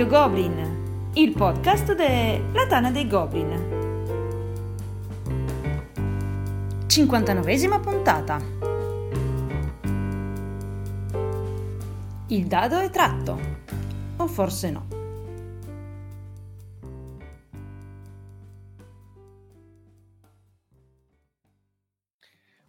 [0.00, 3.50] Radio Goblin, il podcast della Tana dei Goblin.
[6.86, 8.40] 59esima puntata.
[12.28, 13.38] Il dado è tratto.
[14.16, 14.88] O forse no.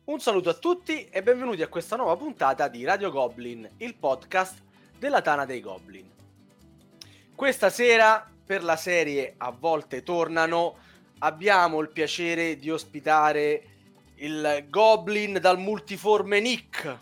[0.03, 4.61] Un saluto a tutti e benvenuti a questa nuova puntata di Radio Goblin, il podcast
[4.99, 6.19] della Tana dei Goblin.
[7.41, 10.75] Questa sera, per la serie A volte tornano,
[11.17, 13.63] abbiamo il piacere di ospitare
[14.17, 16.99] il Goblin dal multiforme Nick,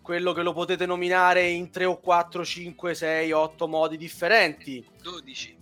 [0.00, 4.82] quello che lo potete nominare in 3 o 4, 5, 6, 8 modi differenti.
[5.02, 5.58] 12.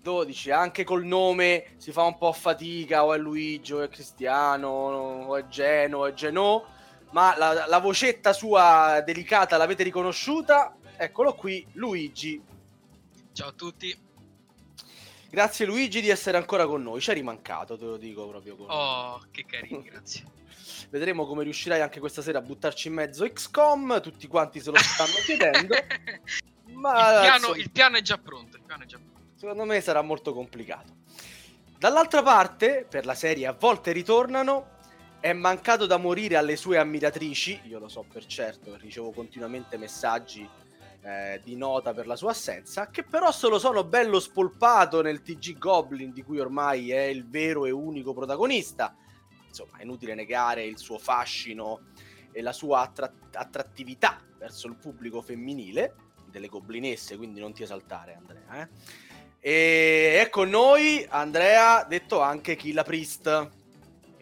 [0.00, 4.68] 12, anche col nome si fa un po' fatica, o è Luigi, o è Cristiano,
[4.68, 6.64] o è Geno, o è Geno,
[7.10, 12.52] ma la, la vocetta sua delicata l'avete riconosciuta, eccolo qui, Luigi.
[13.34, 13.92] Ciao a tutti.
[15.28, 18.66] Grazie Luigi di essere ancora con noi, ci è rimancato, te lo dico proprio con
[18.70, 20.24] Oh, che carini, grazie.
[20.88, 24.76] Vedremo come riuscirai anche questa sera a buttarci in mezzo XCOM, tutti quanti se lo
[24.78, 25.74] stanno chiedendo.
[26.74, 29.30] Ma il, piano, insomma, il piano è già pronto, il piano è già pronto.
[29.34, 30.94] secondo me sarà molto complicato.
[31.76, 34.78] Dall'altra parte, per la serie A volte ritornano,
[35.18, 40.48] è mancato da morire alle sue ammiratrici, io lo so per certo, ricevo continuamente messaggi
[41.04, 45.20] eh, di nota per la sua assenza, che però se lo sono bello spolpato nel
[45.20, 48.96] TG Goblin, di cui ormai è il vero e unico protagonista.
[49.46, 51.88] Insomma, è inutile negare il suo fascino
[52.32, 55.94] e la sua attra- attrattività verso il pubblico femminile
[56.30, 58.62] delle goblinesse, quindi non ti esaltare Andrea.
[58.62, 58.68] Eh?
[59.38, 63.26] E è con noi Andrea, detto anche Killa Priest.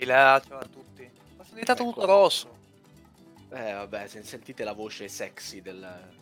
[0.05, 1.09] Là, ciao a tutti.
[1.37, 1.93] Ma sono diventato Ecco.
[1.93, 2.59] tutto rosso.
[3.53, 6.21] Eh vabbè, se sentite la voce sexy del,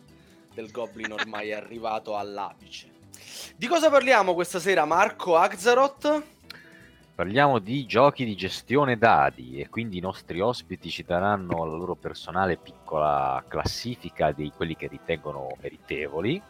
[0.53, 2.89] del Goblin ormai arrivato all'apice.
[3.55, 6.23] Di cosa parliamo questa sera, Marco Axaroth?
[7.13, 11.95] Parliamo di giochi di gestione dadi e quindi i nostri ospiti ci daranno la loro
[11.95, 16.41] personale piccola classifica di quelli che ritengono meritevoli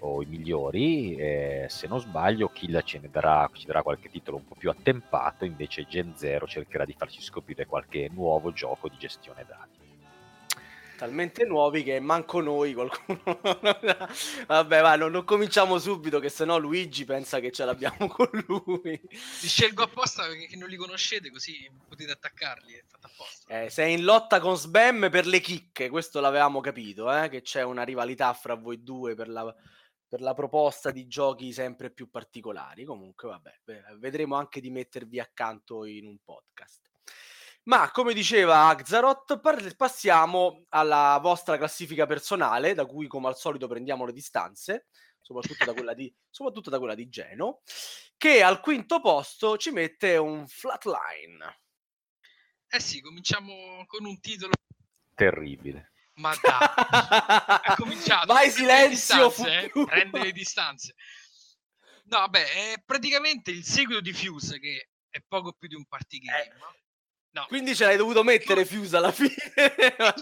[0.00, 1.16] o i migliori.
[1.16, 4.68] e se non sbaglio, Kill ce ne darà, ci darà qualche titolo un po' più
[4.68, 9.79] attempato, invece Gen Zero cercherà di farci scoprire qualche nuovo gioco di gestione dadi.
[11.00, 13.22] Talmente nuovi che manco noi qualcuno.
[14.46, 19.00] Vabbè, va, non, non cominciamo subito, che sennò Luigi pensa che ce l'abbiamo con lui.
[19.00, 22.74] Li scelgo apposta perché non li conoscete, così potete attaccarli.
[22.74, 23.62] È fatto apposta.
[23.62, 27.62] Eh, sei in lotta con Sbam per le chicche, questo l'avevamo capito, eh, che c'è
[27.62, 29.54] una rivalità fra voi due per la,
[30.06, 32.84] per la proposta di giochi sempre più particolari.
[32.84, 33.60] Comunque, vabbè,
[33.98, 36.89] vedremo anche di mettervi accanto in un podcast.
[37.64, 43.68] Ma come diceva Axaroth, par- passiamo alla vostra classifica personale, da cui come al solito
[43.68, 44.86] prendiamo le distanze,
[45.20, 47.60] soprattutto da quella di, soprattutto da quella di Geno,
[48.16, 51.60] che al quinto posto ci mette un flatline.
[52.66, 54.52] Eh sì, cominciamo con un titolo.
[55.14, 55.92] Terribile.
[56.14, 58.26] Ma dai, è cominciato.
[58.32, 60.94] Vai Prende le silenzio, distanze, eh, prende le distanze.
[62.04, 66.18] No, vabbè, è praticamente il seguito di Fuse, che è poco più di un party
[66.18, 66.54] game.
[67.32, 69.34] No, Quindi ce l'hai dovuto mettere Fuse alla fine.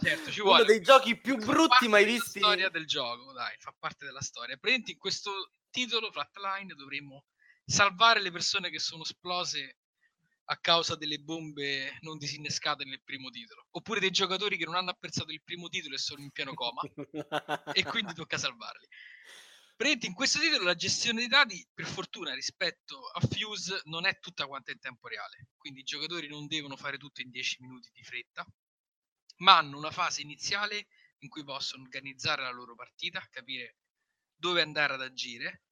[0.03, 0.65] certo, ci Uno vuole.
[0.67, 2.39] dei giochi più brutti mai visti.
[2.39, 4.57] storia del gioco, dai, fa parte della storia.
[4.57, 7.25] Praticamente in questo titolo, Flatline, dovremo
[7.65, 9.79] salvare le persone che sono esplose
[10.51, 13.67] a causa delle bombe non disinnescate nel primo titolo.
[13.71, 16.81] Oppure dei giocatori che non hanno apprezzato il primo titolo e sono in pieno coma
[17.73, 18.87] e quindi tocca salvarli.
[19.79, 24.19] Praticamente in questo titolo la gestione dei dati, per fortuna, rispetto a Fuse, non è
[24.19, 25.51] tutta quanta in tempo reale.
[25.57, 28.45] Quindi i giocatori non devono fare tutto in 10 minuti di fretta,
[29.37, 30.89] ma hanno una fase iniziale
[31.19, 33.77] in cui possono organizzare la loro partita, capire
[34.35, 35.63] dove andare ad agire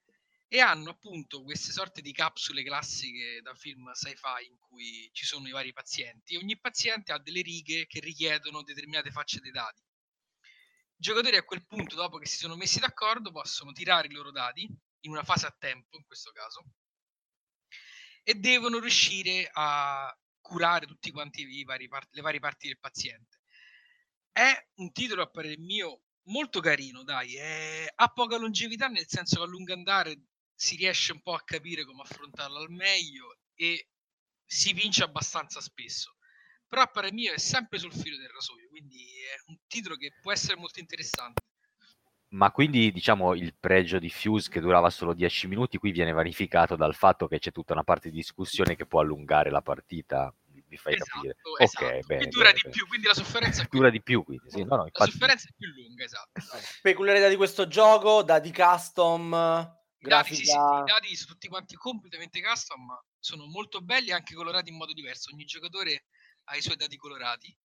[0.46, 5.48] e hanno appunto queste sorte di capsule classiche da film sci-fi in cui ci sono
[5.48, 6.36] i vari pazienti.
[6.36, 9.82] Ogni paziente ha delle righe che richiedono determinate facce dei dati.
[10.98, 14.30] I giocatori a quel punto, dopo che si sono messi d'accordo, possono tirare i loro
[14.30, 14.62] dati
[15.00, 16.64] in una fase a tempo, in questo caso,
[18.22, 23.40] e devono riuscire a curare tutti quanti vari par- le varie parti del paziente.
[24.32, 29.36] È un titolo, a parere mio, molto carino, dai, è- ha poca longevità nel senso
[29.36, 30.20] che a lungo andare
[30.54, 33.88] si riesce un po' a capire come affrontarlo al meglio e
[34.44, 36.15] si vince abbastanza spesso.
[36.68, 40.12] Però a parere mio è sempre sul filo del rasoio, quindi è un titolo che
[40.20, 41.42] può essere molto interessante.
[42.28, 46.74] Ma quindi diciamo il pregio di Fuse che durava solo 10 minuti qui viene vanificato
[46.74, 50.34] dal fatto che c'è tutta una parte di discussione che può allungare la partita
[50.68, 51.36] vi fai Esatto, capire.
[51.58, 51.84] esatto.
[51.84, 52.22] Ok, bene.
[52.24, 52.74] e dura bene, di bene.
[52.74, 54.50] più, quindi la sofferenza è più Dura di più, quindi.
[54.50, 56.40] Sì, no, no, La infatti, sofferenza è più lunga, esatto.
[56.82, 59.32] Peculiarità di questo gioco, dati custom,
[59.98, 60.80] I dati, sì, sì, grafica...
[60.80, 64.76] i dati sono tutti quanti completamente custom, ma sono molto belli e anche colorati in
[64.76, 65.32] modo diverso.
[65.32, 66.06] Ogni giocatore
[66.46, 67.56] ha i suoi dati colorati.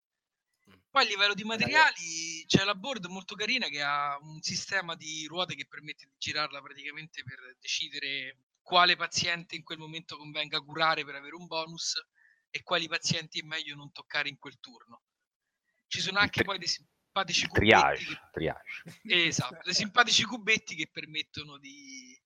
[0.70, 0.74] Mm.
[0.90, 5.26] Poi a livello di materiali c'è la board molto carina che ha un sistema di
[5.28, 11.04] ruote che permette di girarla praticamente per decidere quale paziente in quel momento convenga curare
[11.04, 12.00] per avere un bonus
[12.50, 15.04] e quali pazienti è meglio non toccare in quel turno.
[15.88, 18.84] Ci sono anche poi dei simpatici cubetti triage, che triage.
[19.28, 22.20] Esatto, dei simpatici cubetti che permettono di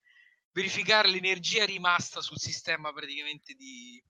[0.52, 4.02] verificare l'energia rimasta sul sistema praticamente di,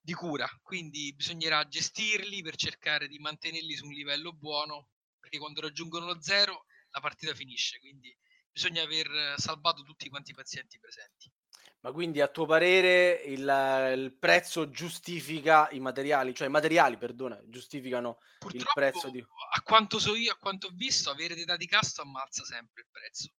[0.00, 0.48] di cura.
[0.62, 4.88] Quindi bisognerà gestirli per cercare di mantenerli su un livello buono,
[5.18, 7.78] perché quando raggiungono lo zero la partita finisce.
[7.78, 8.16] Quindi
[8.50, 11.30] bisogna aver salvato tutti quanti i pazienti presenti.
[11.82, 17.40] Ma quindi a tuo parere il, il prezzo giustifica i materiali, cioè i materiali, perdona,
[17.46, 19.18] giustificano il Purtroppo, prezzo di...
[19.18, 22.88] a quanto so io, a quanto ho visto, avere dei dati custom ammazza sempre il
[22.90, 23.32] prezzo.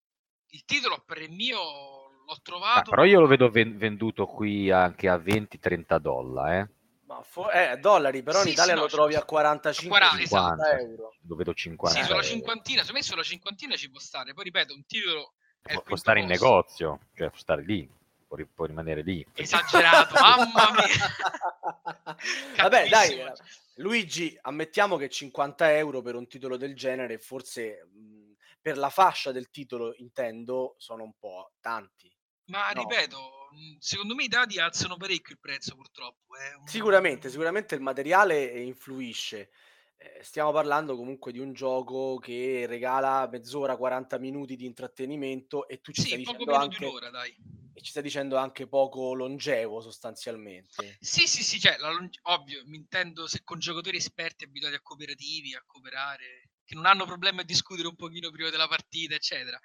[0.54, 2.01] Il titolo per il mio
[2.32, 2.90] l'ho Ah, trovato.
[2.90, 6.70] però io lo vedo ven- venduto qui anche a 20-30 dollari, eh.
[7.06, 9.98] Ma fo- eh, dollari, però Sì, in Italia sì, no, lo trovi a a 45
[10.00, 10.82] 40, 50 esatto.
[10.82, 11.16] euro.
[11.28, 14.34] Lo vedo 50 Sì, sulla cinquantina, secondo me sulla cinquantina ci può stare.
[14.34, 16.48] Poi ripeto, un titolo Può, può stare in posto.
[16.48, 17.88] negozio, cioè può stare lì,
[18.28, 19.26] può, ri- può rimanere lì.
[19.34, 20.88] Esagerato, mamma mia.
[22.58, 23.34] Vabbè, dai, eh,
[23.76, 29.32] Luigi, ammettiamo che 50 euro per un titolo del genere, forse mh, per la fascia
[29.32, 32.10] del titolo intendo, sono un po' tanti.
[32.46, 32.82] Ma No.
[32.82, 36.36] ripeto, mh, secondo me i dati alzano parecchio il prezzo purtroppo.
[36.36, 39.52] È un- Sicuramente, sicuramente il materiale influisce.
[39.98, 45.82] Eh, stiamo parlando comunque di un gioco che regala mezz'ora, 40 minuti di intrattenimento e
[45.82, 47.34] tu ci stai Sì, poco dicendo meno anche, di un'ora, dai.
[47.74, 51.00] e ci stai dicendo anche poco longevo sostanzialmente.
[51.00, 54.82] Sì, sì, sì, cioè, la longe- ovvio, mi intendo se con giocatori esperti abituati a
[54.82, 59.60] cooperativi, a cooperare, che non hanno problemi a discutere un pochino prima della partita, eccetera.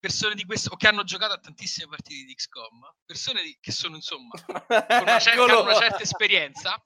[0.00, 3.70] Persone di questo, o che hanno giocato a tantissime partite di XCOM, persone di- che
[3.70, 6.82] sono insomma con una, cer- una certa esperienza,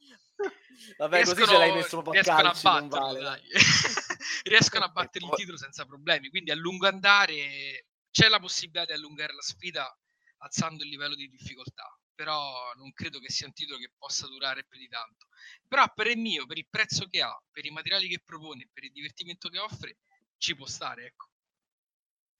[0.97, 3.21] Vabbè, così ce riescono- l'hai messo proprio a riescono calci, non batterlo, vale.
[3.21, 3.43] dai.
[4.45, 6.29] riescono a battere il titolo senza problemi.
[6.29, 9.97] Quindi a lungo andare c'è la possibilità di allungare la sfida
[10.39, 11.97] alzando il livello di difficoltà.
[12.17, 15.27] Però non credo che sia un titolo che possa durare più di tanto.
[15.69, 18.85] Però per il mio, per il prezzo che ha, per i materiali che propone, per
[18.85, 19.99] il divertimento che offre,
[20.37, 21.29] ci può stare, ecco.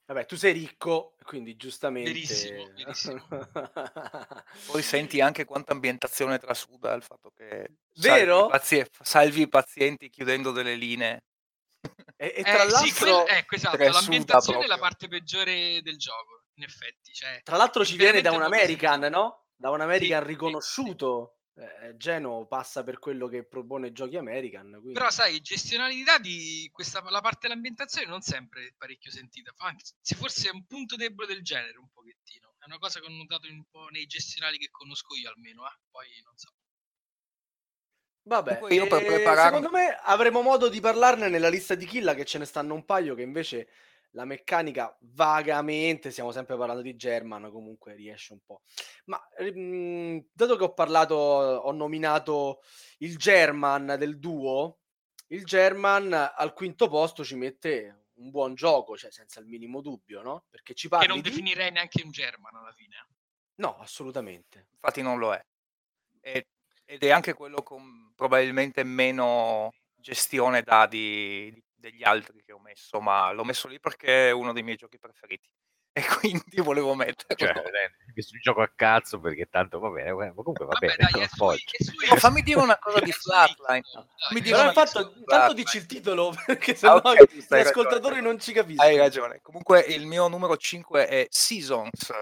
[0.06, 2.12] Vabbè, tu sei ricco, quindi giustamente...
[2.12, 3.26] Verissimo, verissimo.
[4.66, 8.36] Poi senti anche quanta ambientazione trasuda il fatto che Vero?
[8.36, 11.22] salvi i, pazie- salvi i pazienti chiudendo delle linee.
[12.16, 13.24] E, e Eh, tra sì, l'altro...
[13.26, 14.88] quel- ecco, esatto, trasuda l'ambientazione è la proprio.
[14.88, 17.12] parte peggiore del gioco, in effetti.
[17.12, 19.46] Cioè, Tra l'altro ci viene da un American, no?
[19.56, 21.38] Da un American sì, riconosciuto.
[21.56, 24.70] Eh, Geno passa per quello che propone giochi American.
[24.70, 24.92] Quindi...
[24.92, 29.52] Però sai, gestionare i dati, questa, la parte dell'ambientazione non sempre è parecchio sentita.
[29.58, 32.54] Anzi, forse è un punto debole del genere un pochettino.
[32.58, 35.78] È una cosa che ho notato un po' nei gestionali che conosco io almeno, eh.
[35.90, 36.50] poi non so.
[38.26, 42.14] Vabbè, io per eh, prepararmi- secondo me avremo modo di parlarne nella lista di Killa
[42.14, 43.68] che ce ne stanno un paio che invece
[44.14, 48.62] la meccanica vagamente, stiamo sempre parlando di German, comunque riesce un po'.
[49.06, 52.62] Ma mm, dato che ho parlato, ho nominato
[52.99, 54.78] il German del duo,
[55.28, 60.23] il German al quinto posto ci mette un buon gioco, cioè senza il minimo dubbio,
[60.23, 60.44] no?
[60.49, 61.28] Perché ci Che parli non di...
[61.28, 63.09] definirei neanche un German alla fine.
[63.56, 64.68] No, assolutamente.
[64.73, 65.44] Infatti non lo è.
[66.21, 66.47] E-
[66.85, 73.00] ed è anche quello con probabilmente meno gestione dati di- degli altri che ho messo,
[73.00, 75.49] ma l'ho messo lì perché è uno dei miei giochi preferiti.
[75.97, 77.37] E quindi volevo metterlo.
[77.37, 77.62] Cioè,
[78.12, 81.62] questo gioco a cazzo perché tanto va bene, ma comunque va Vabbè, bene, dai, sui,
[81.85, 83.83] sui- No, fammi dire una cosa di Flatline.
[84.33, 85.55] Mi intanto, su intanto Flatline.
[85.55, 88.21] dici il titolo perché Ah, sennò ok, gli tu stai ascoltatori ragione.
[88.23, 88.88] non ci capiscono.
[88.88, 89.38] Hai ragione.
[89.41, 92.12] Comunque il mio numero 5 è Seasons.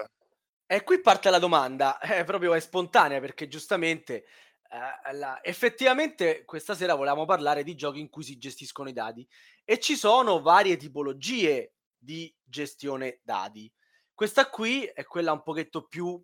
[0.67, 4.25] E qui parte la domanda, è proprio è spontanea perché giustamente
[4.73, 9.27] eh, la- effettivamente questa sera volevamo parlare di giochi in cui si gestiscono i dadi
[9.63, 13.71] e ci sono varie tipologie di gestione dadi.
[14.13, 16.21] Questa qui è quella un pochetto più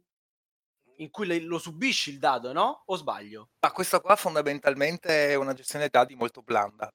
[0.97, 2.83] in cui lo subisci il dado, no?
[2.87, 3.51] O sbaglio?
[3.61, 6.91] Ma questa qua fondamentalmente è una gestione dati molto blanda.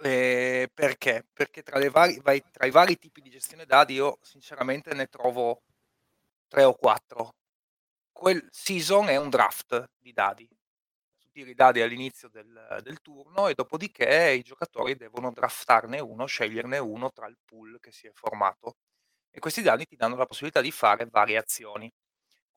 [0.00, 1.26] Eh, perché?
[1.32, 5.62] Perché tra, vari- tra i vari tipi di gestione dati io sinceramente ne trovo
[6.46, 7.34] tre o quattro.
[8.12, 10.48] Quel season è un draft di dadi.
[11.38, 16.78] Tiri i dadi all'inizio del, del turno e dopodiché i giocatori devono draftarne uno, sceglierne
[16.78, 18.78] uno tra il pool che si è formato.
[19.30, 21.88] E questi dadi ti danno la possibilità di fare varie azioni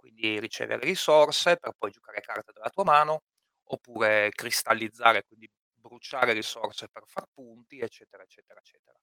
[0.02, 3.22] quindi ricevere risorse per poi giocare carte dalla tua mano
[3.66, 8.98] oppure cristallizzare, quindi bruciare risorse per far punti, eccetera, eccetera, eccetera.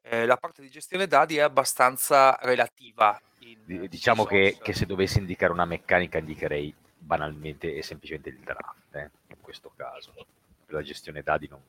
[0.00, 3.20] Eh, la parte di gestione dadi è abbastanza relativa.
[3.40, 8.94] In diciamo che, che, se dovessi indicare una meccanica indicherei banalmente e semplicemente il draft,
[8.94, 10.14] eh, in questo caso.
[10.68, 11.60] La gestione dadi non,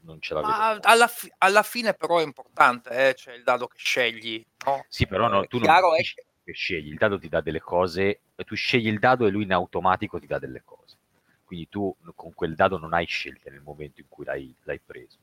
[0.00, 0.80] non ce la vedo.
[0.82, 3.14] Alla, fi- alla, fine però è importante, eh?
[3.14, 4.44] cioè il dado che scegli.
[4.64, 4.84] No?
[4.88, 6.02] Sì, però no, tu non è
[6.44, 9.52] che scegli, il dado ti dà delle cose, tu scegli il dado e lui in
[9.52, 10.96] automatico ti dà delle cose.
[11.44, 15.18] Quindi tu con quel dado non hai scelte nel momento in cui l'hai, l'hai preso.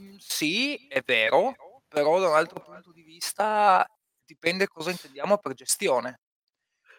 [0.00, 1.54] Mm, sì, è vero,
[1.88, 3.88] però da un altro punto di vista
[4.24, 6.18] dipende cosa intendiamo per gestione.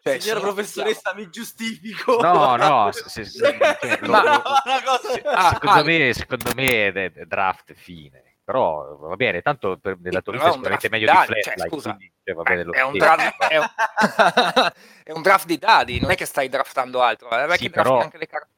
[0.03, 2.19] Cioè, Signora professoressa, mi giustifico.
[2.19, 4.41] No, no, se, se, se, cioè, lo, lo,
[5.31, 8.21] ah, secondo, ah, me, secondo me è draft fine.
[8.43, 11.41] Però va bene, tanto per, nella tua lista è sicuramente meglio di Flatline.
[11.41, 13.65] Cioè, scusa, quindi, cioè, va bene è, un draft, è, un,
[15.05, 18.17] è, un draft, di dadi, non è che stai draftando altro, eh, sì, però, anche
[18.17, 18.51] le carte.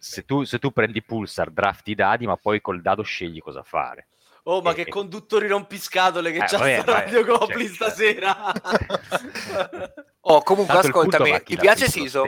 [0.00, 3.62] Se tu, se tu prendi Pulsar, drafti i dadi, ma poi col dado scegli cosa
[3.62, 4.08] fare.
[4.50, 8.50] Oh, ma e, che conduttori rompiscatole che eh, c'ha vabbè, Radio Goblin cioè, stasera.
[10.20, 12.24] oh, comunque Tanto ascoltami, ti piace Siso?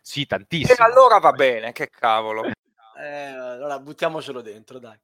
[0.00, 0.72] Sì, tantissimo.
[0.72, 2.46] E allora va bene, che cavolo.
[2.46, 4.98] Eh, allora buttiamocelo dentro, dai.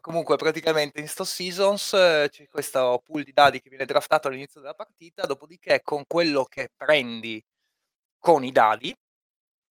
[0.00, 4.60] Comunque, praticamente in sto seasons eh, c'è questo pool di dadi che viene draftato all'inizio
[4.60, 7.42] della partita, dopodiché con quello che prendi
[8.18, 8.94] con i dadi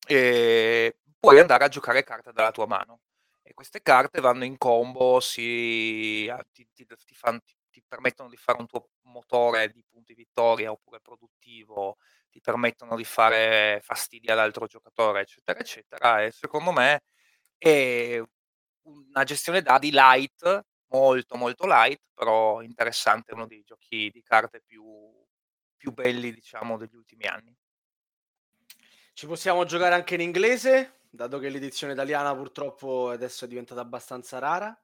[0.08, 3.02] eh, puoi andare a giocare carte dalla tua mano.
[3.48, 8.58] E queste carte vanno in combo, si, ti, ti, ti, fan, ti, permettono di fare
[8.60, 11.98] un tuo motore di punti vittoria oppure produttivo,
[12.32, 16.24] ti permettono di fare fastidi all'altro giocatore, eccetera, eccetera.
[16.24, 17.04] E secondo me
[17.58, 18.20] è
[18.88, 24.84] una gestione dadi light, molto molto light, però interessante, uno dei giochi di carte più,
[25.78, 27.56] più belli, diciamo, degli ultimi anni.
[29.16, 34.40] Ci possiamo giocare anche in inglese, dato che l'edizione italiana purtroppo adesso è diventata abbastanza
[34.40, 34.78] rara.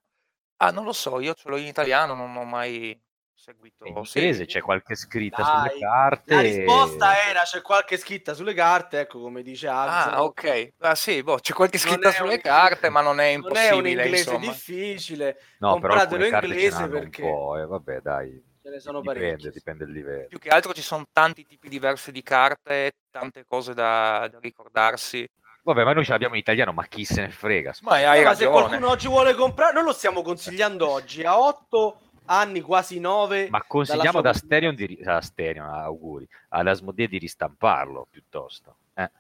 [0.56, 2.98] Ah, non lo so, io ce l'ho in italiano, non ho mai
[3.34, 3.86] seguito.
[3.86, 6.34] In inglese c'è qualche scritta Dai, sulle carte.
[6.34, 10.14] La risposta era c'è qualche scritta sulle carte, ecco come dice Axel.
[10.14, 10.74] Ah, ok.
[10.78, 12.42] Ah, sì, boh, c'è qualche scritta sulle un...
[12.42, 13.70] carte, ma non è impossibile.
[13.70, 14.52] Non è un inglese insomma.
[14.54, 15.42] difficile.
[15.60, 17.22] No, Compratelo in inglese perché...
[17.22, 18.42] Un po', eh, vabbè, dai.
[18.72, 19.52] Ne sono dipende.
[19.52, 20.28] Dipende dal livello.
[20.28, 25.30] Più che altro ci sono tanti tipi diversi di carte, tante cose da, da ricordarsi.
[25.64, 27.74] Vabbè, ma noi ce l'abbiamo in italiano, ma chi se ne frega?
[27.82, 32.00] Ma, hai ma se qualcuno oggi vuole comprare, noi lo stiamo consigliando oggi a 8
[32.26, 33.50] anni, quasi 9.
[33.50, 38.78] Ma consigliamo ad Asterion di a Asterion, auguri, ad Asmodee di ristamparlo piuttosto.
[38.94, 39.12] Eh.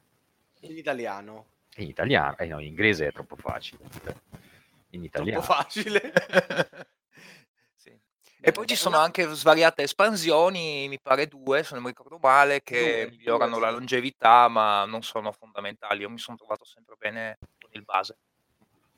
[0.61, 1.45] In italiano.
[1.75, 3.83] In italiano, eh no, in inglese è troppo facile.
[4.91, 5.41] In italiano.
[5.41, 6.11] Troppo facile.
[8.43, 12.63] E poi ci sono anche svariate espansioni, mi pare due, se non mi ricordo male,
[12.63, 16.01] che due, migliorano due, la longevità, ma non sono fondamentali.
[16.01, 18.17] Io mi sono trovato sempre bene con il base.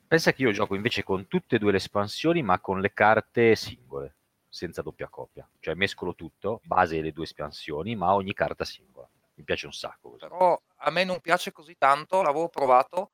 [0.06, 3.54] Pensa che io gioco invece con tutte e due le espansioni, ma con le carte
[3.54, 4.14] singole,
[4.48, 5.46] senza doppia coppia.
[5.60, 9.06] Cioè mescolo tutto, base e le due espansioni, ma ogni carta singola.
[9.34, 10.10] Mi piace un sacco.
[10.10, 10.26] Così.
[10.26, 13.10] Però a me non piace così tanto, l'avevo provato,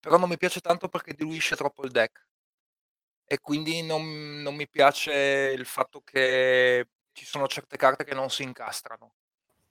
[0.00, 2.24] però non mi piace tanto perché diluisce troppo il deck
[3.26, 8.30] e quindi non, non mi piace il fatto che ci sono certe carte che non
[8.30, 9.14] si incastrano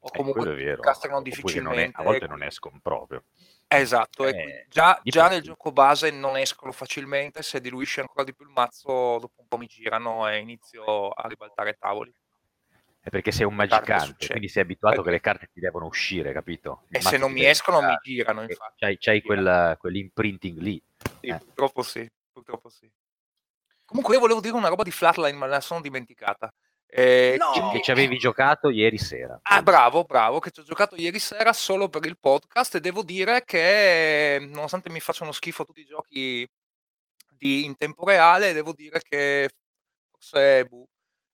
[0.06, 1.98] o eh, comunque si incastrano difficilmente.
[1.98, 3.24] È, a volte non escono proprio.
[3.68, 8.46] Esatto, eh, già, già nel gioco base non escono facilmente, se diluisce ancora di più
[8.46, 12.14] il mazzo dopo un po' mi girano e inizio a ribaltare tavoli.
[13.00, 16.34] È perché sei un magicante, quindi sei abituato eh, che le carte ti devono uscire,
[16.34, 16.84] capito?
[16.90, 18.76] Il e se non mi escono mi girano, infatti.
[18.78, 20.82] C'hai, c'hai quel, quell'imprinting lì.
[21.20, 21.38] Sì, eh.
[21.38, 22.90] purtroppo sì, purtroppo sì.
[23.86, 26.52] Comunque io volevo dire una roba di Flatline, ma la sono dimenticata.
[26.88, 27.72] Eh, no.
[27.72, 29.40] Che ci avevi giocato ieri sera.
[29.44, 33.04] Ah, bravo, bravo, che ci ho giocato ieri sera solo per il podcast e devo
[33.04, 36.48] dire che nonostante mi facciano schifo tutti i giochi
[37.28, 39.50] di, in tempo reale, devo dire che
[40.12, 40.86] forse buh,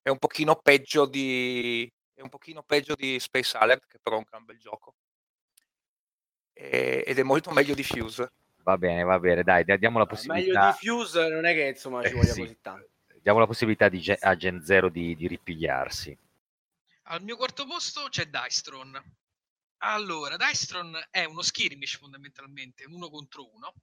[0.02, 4.18] è un pochino peggio di è un pochino peggio di Space Alert, che però è
[4.18, 4.94] un gran bel gioco.
[6.52, 8.30] E, ed è molto meglio di Fuse.
[8.62, 10.60] Va bene, va bene, dai, diamo la possibilità.
[10.60, 12.40] Meglio di Fuse non è che insomma ci eh, voglia sì.
[12.40, 12.90] così tanto.
[13.20, 16.16] Diamo la possibilità di, a Gen Zero di, di ripigliarsi.
[17.04, 19.00] Al mio quarto posto c'è Dystron.
[19.78, 23.74] Allora, Dystron è uno skirmish fondamentalmente, uno contro uno.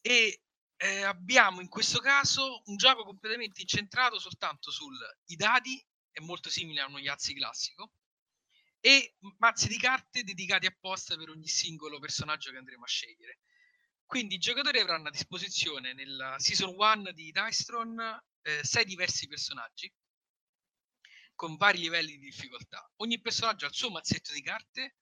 [0.00, 0.42] E
[0.76, 6.80] eh, abbiamo in questo caso un gioco completamente incentrato soltanto sui dadi, è molto simile
[6.80, 7.92] a uno Yazzi classico,
[8.80, 13.40] e mazzi di carte dedicati apposta per ogni singolo personaggio che andremo a scegliere.
[14.04, 18.00] Quindi i giocatori avranno a disposizione nella Season 1 di Dystron
[18.42, 19.92] eh, sei diversi personaggi
[21.34, 22.90] con vari livelli di difficoltà.
[22.96, 24.96] Ogni personaggio ha il suo mazzetto di carte,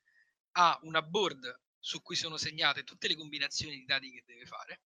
[0.53, 4.83] ha una board su cui sono segnate tutte le combinazioni di dadi che deve fare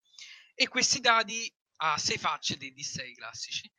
[0.55, 3.71] e questi dadi ha sei facce dei D6 classici,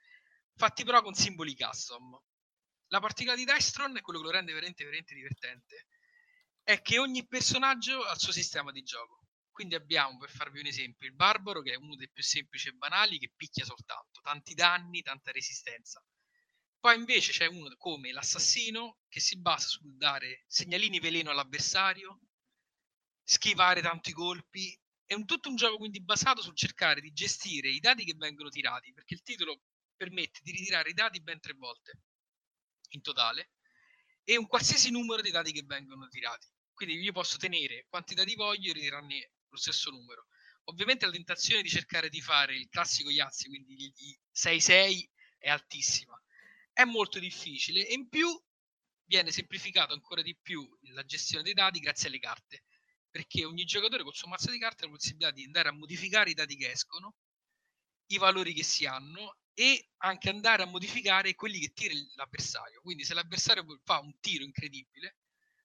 [0.55, 2.15] fatti però con simboli custom.
[2.89, 5.87] La particolarità di Dystron, e quello che lo rende veramente, veramente divertente,
[6.63, 9.25] è che ogni personaggio ha il suo sistema di gioco.
[9.51, 12.73] Quindi abbiamo, per farvi un esempio, il Barbaro, che è uno dei più semplici e
[12.73, 16.01] banali, che picchia soltanto, tanti danni, tanta resistenza.
[16.79, 22.21] Poi invece c'è uno come l'assassino, che si basa sul dare segnalini veleno all'avversario,
[23.23, 24.79] schivare tanti colpi.
[25.03, 28.49] È un, tutto un gioco quindi basato sul cercare di gestire i dati che vengono
[28.49, 29.61] tirati, perché il titolo
[29.95, 32.01] permette di ritirare i dati ben tre volte
[32.89, 33.51] in totale
[34.23, 36.47] e un qualsiasi numero di dati che vengono tirati.
[36.73, 40.27] Quindi io posso tenere quanti dati voglio e ritirarne lo stesso numero.
[40.65, 46.21] Ovviamente la tentazione di cercare di fare il classico Yazzi, quindi i 6-6, è altissima.
[46.73, 48.27] È molto difficile e in più
[49.05, 52.65] viene semplificato ancora di più la gestione dei dati grazie alle carte,
[53.09, 56.29] perché ogni giocatore col suo mazzo di carte ha la possibilità di andare a modificare
[56.29, 57.15] i dati che escono,
[58.07, 62.79] i valori che si hanno e anche andare a modificare quelli che tira l'avversario.
[62.81, 65.17] Quindi se l'avversario fa un tiro incredibile,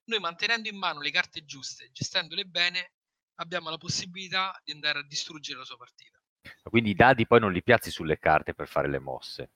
[0.05, 2.93] noi mantenendo in mano le carte giuste, gestendole bene,
[3.35, 6.19] abbiamo la possibilità di andare a distruggere la sua partita.
[6.63, 9.51] Quindi i dadi poi non li piazzi sulle carte per fare le mosse.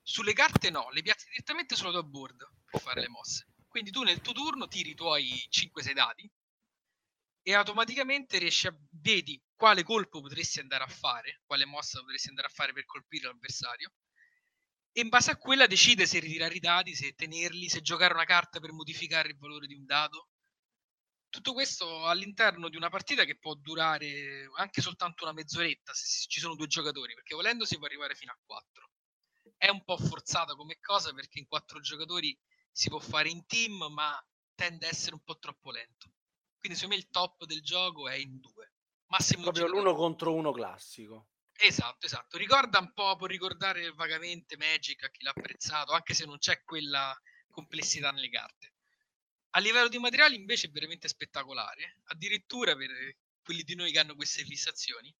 [0.00, 2.80] Sulle carte no, le piazzi direttamente sulla tua board per okay.
[2.80, 3.48] fare le mosse.
[3.66, 6.30] Quindi tu nel tuo turno tiri i tuoi 5-6 dadi
[7.46, 12.48] e automaticamente riesci a vedi quale colpo potresti andare a fare, quale mossa potresti andare
[12.48, 13.92] a fare per colpire l'avversario
[14.96, 18.24] e in base a quella decide se ritirare i dadi, se tenerli, se giocare una
[18.24, 20.28] carta per modificare il valore di un dado
[21.28, 26.38] tutto questo all'interno di una partita che può durare anche soltanto una mezz'oretta se ci
[26.38, 28.90] sono due giocatori, perché volendo si può arrivare fino a quattro.
[29.56, 32.38] È un po' forzata come cosa perché in quattro giocatori
[32.70, 34.16] si può fare in team, ma
[34.54, 36.13] tende a essere un po' troppo lento.
[36.64, 38.72] Quindi secondo me il top del gioco è in due.
[39.08, 41.28] Massimo proprio l'uno contro uno classico.
[41.52, 42.38] Esatto, esatto.
[42.38, 46.62] Ricorda un po', può ricordare vagamente Magic a chi l'ha apprezzato, anche se non c'è
[46.62, 47.14] quella
[47.50, 48.76] complessità nelle carte.
[49.50, 54.14] A livello di materiali invece è veramente spettacolare, addirittura per quelli di noi che hanno
[54.14, 55.14] queste fissazioni.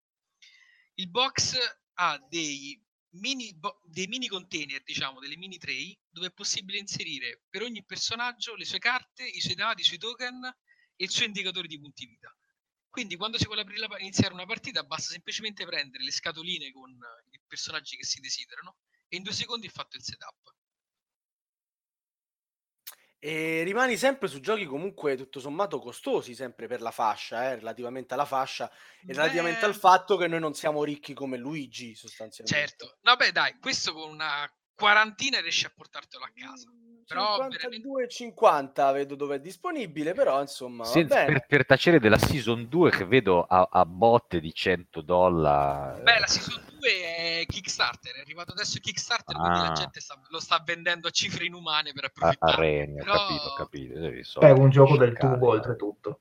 [0.94, 1.58] Il box
[1.96, 2.82] ha dei
[3.16, 7.84] mini, bo- dei mini container, diciamo, delle mini tray, dove è possibile inserire per ogni
[7.84, 10.50] personaggio le sue carte, i suoi dati, i suoi token
[10.96, 12.34] e il suo indicatore di punti vita.
[12.88, 16.96] Quindi quando si vuole la, iniziare una partita basta semplicemente prendere le scatoline con
[17.30, 18.76] i personaggi che si desiderano
[19.08, 20.54] e in due secondi è fatto il setup.
[23.18, 28.12] E rimani sempre su giochi comunque tutto sommato costosi, sempre per la fascia, eh, relativamente
[28.12, 29.14] alla fascia e Beh...
[29.14, 32.68] relativamente al fatto che noi non siamo ricchi come Luigi, sostanzialmente.
[32.68, 36.70] Certo, vabbè dai, questo con una quarantina riesci a portartelo a casa.
[37.06, 40.84] Però 52,50 vedo dove è disponibile, però insomma.
[40.84, 46.02] Sì, per, per, tacere della Season 2 che vedo a, a botte di 100 dollari.
[46.02, 49.38] Beh, la Season 2 è Kickstarter, è arrivato adesso Kickstarter, ah.
[49.38, 49.72] quindi la ah.
[49.72, 52.52] gente sta, lo sta vendendo a cifre inumane per approfittare.
[52.52, 53.14] A, a Reni, Però...
[53.14, 54.40] ho capito, ho capito.
[54.40, 56.20] È un gioco del tubo oltretutto.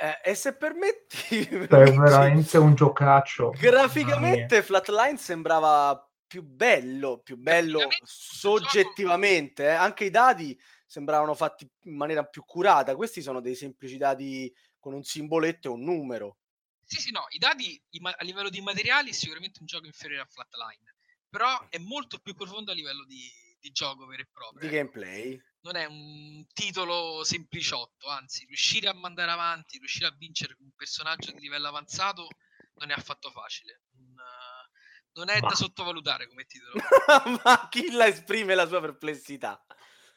[0.00, 3.50] Eh, e se permetti, per veramente un giocaccio.
[3.50, 9.68] Graficamente Flatline sembrava più bello, più bello soggettivamente, eh?
[9.68, 12.96] anche i dati sembravano fatti in maniera più curata.
[12.96, 16.38] Questi sono dei semplici dati con un simboletto e un numero.
[16.84, 20.26] Sì, sì, no, i dati a livello di materiali è sicuramente un gioco inferiore a
[20.26, 20.96] Flatline,
[21.30, 24.68] però è molto più profondo a livello di, di gioco vero e proprio.
[24.68, 24.90] Di ecco.
[24.90, 25.40] gameplay.
[25.60, 31.30] Non è un titolo sempliciotto, anzi, riuscire a mandare avanti, riuscire a vincere un personaggio
[31.30, 32.26] di livello avanzato
[32.76, 33.82] non è affatto facile.
[35.14, 35.48] Non è Ma...
[35.48, 36.72] da sottovalutare come titolo.
[37.44, 39.64] Ma chi la esprime la sua perplessità?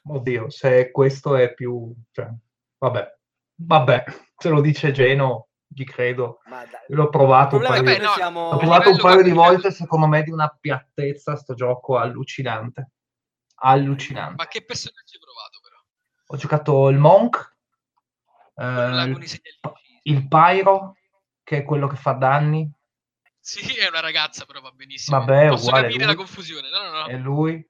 [0.03, 1.93] Oddio, se questo è più...
[2.12, 2.29] Cioè,
[2.77, 3.17] vabbè,
[3.55, 4.03] vabbè,
[4.38, 6.39] se lo dice Geno, gli credo.
[6.88, 8.51] L'ho provato un paio, vabbè, no, siamo...
[8.51, 12.91] l'ho provato un paio di volte, secondo me di una piattezza sto gioco allucinante.
[13.60, 14.36] Allucinante.
[14.36, 15.75] Ma che personaggio hai provato però?
[16.27, 17.55] Ho giocato il Monk,
[18.55, 19.41] eh, il,
[20.03, 20.95] il Pyro,
[21.43, 22.71] che è quello che fa danni.
[23.47, 25.19] Sì, è una ragazza, però va benissimo.
[25.19, 26.67] Vabbè, Posso uguale, capire la confusione.
[26.69, 27.05] No, no, no.
[27.05, 27.65] È lui.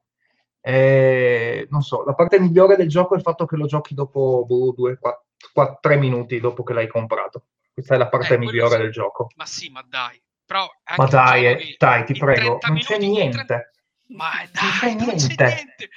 [0.60, 4.44] E, non so, la parte migliore del gioco è il fatto che lo giochi dopo
[4.48, 7.50] boh, due, quattro, quattro, tre minuti dopo che l'hai comprato.
[7.72, 8.82] Questa è la parte eh, migliore sì.
[8.82, 9.28] del gioco.
[9.36, 10.20] Ma sì, ma dai.
[10.48, 13.46] Però ma dai, eh, dai, ti prego, non c'è niente.
[13.46, 13.72] 30...
[14.08, 15.36] Ma dai, non c'è, non niente.
[15.36, 15.90] c'è niente.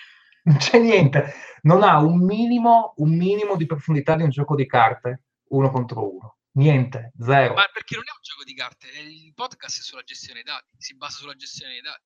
[0.42, 1.34] Non c'è niente.
[1.62, 6.16] Non ha un minimo, un minimo di profondità di un gioco di carte, uno contro
[6.16, 6.34] uno.
[6.52, 7.54] Niente, zero.
[7.54, 10.74] Ma perché non è un gioco di carte, il podcast è sulla gestione dei dati,
[10.78, 12.02] si basa sulla gestione dei dati.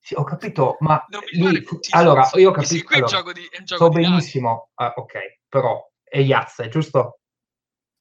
[0.00, 5.40] Sì, ho capito, ma lì, allora, io ho capito, allora, di, so benissimo, ah, ok,
[5.48, 7.20] però è Yazze, giusto?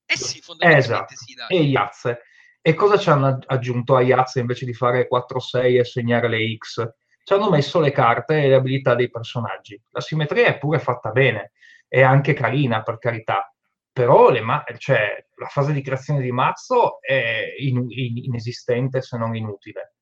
[0.06, 1.26] Eh sì, fondamentalmente esatto.
[1.26, 1.48] sì, dai.
[1.50, 2.22] E Iazze.
[2.62, 6.88] E cosa ci hanno aggiunto a Iazze invece di fare 4-6 e segnare le X?
[7.24, 9.80] Ci hanno messo le carte e le abilità dei personaggi.
[9.90, 11.54] La simmetria è pure fatta bene,
[11.88, 13.55] è anche carina, per carità.
[13.96, 19.34] Però ma- cioè, la fase di creazione di mazzo è in- in- inesistente se non
[19.38, 19.96] inutile.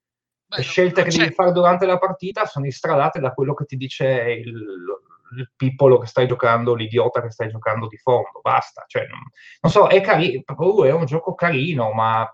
[0.48, 3.78] Beh, le scelte che devi fare durante la partita sono istradate da quello che ti
[3.78, 4.66] dice il,
[5.38, 8.84] il pippolo che stai giocando, l'idiota che stai giocando di fondo, basta.
[8.88, 9.20] Cioè, non,
[9.62, 10.42] non, so, è carino,
[10.86, 12.28] è un gioco carino, ma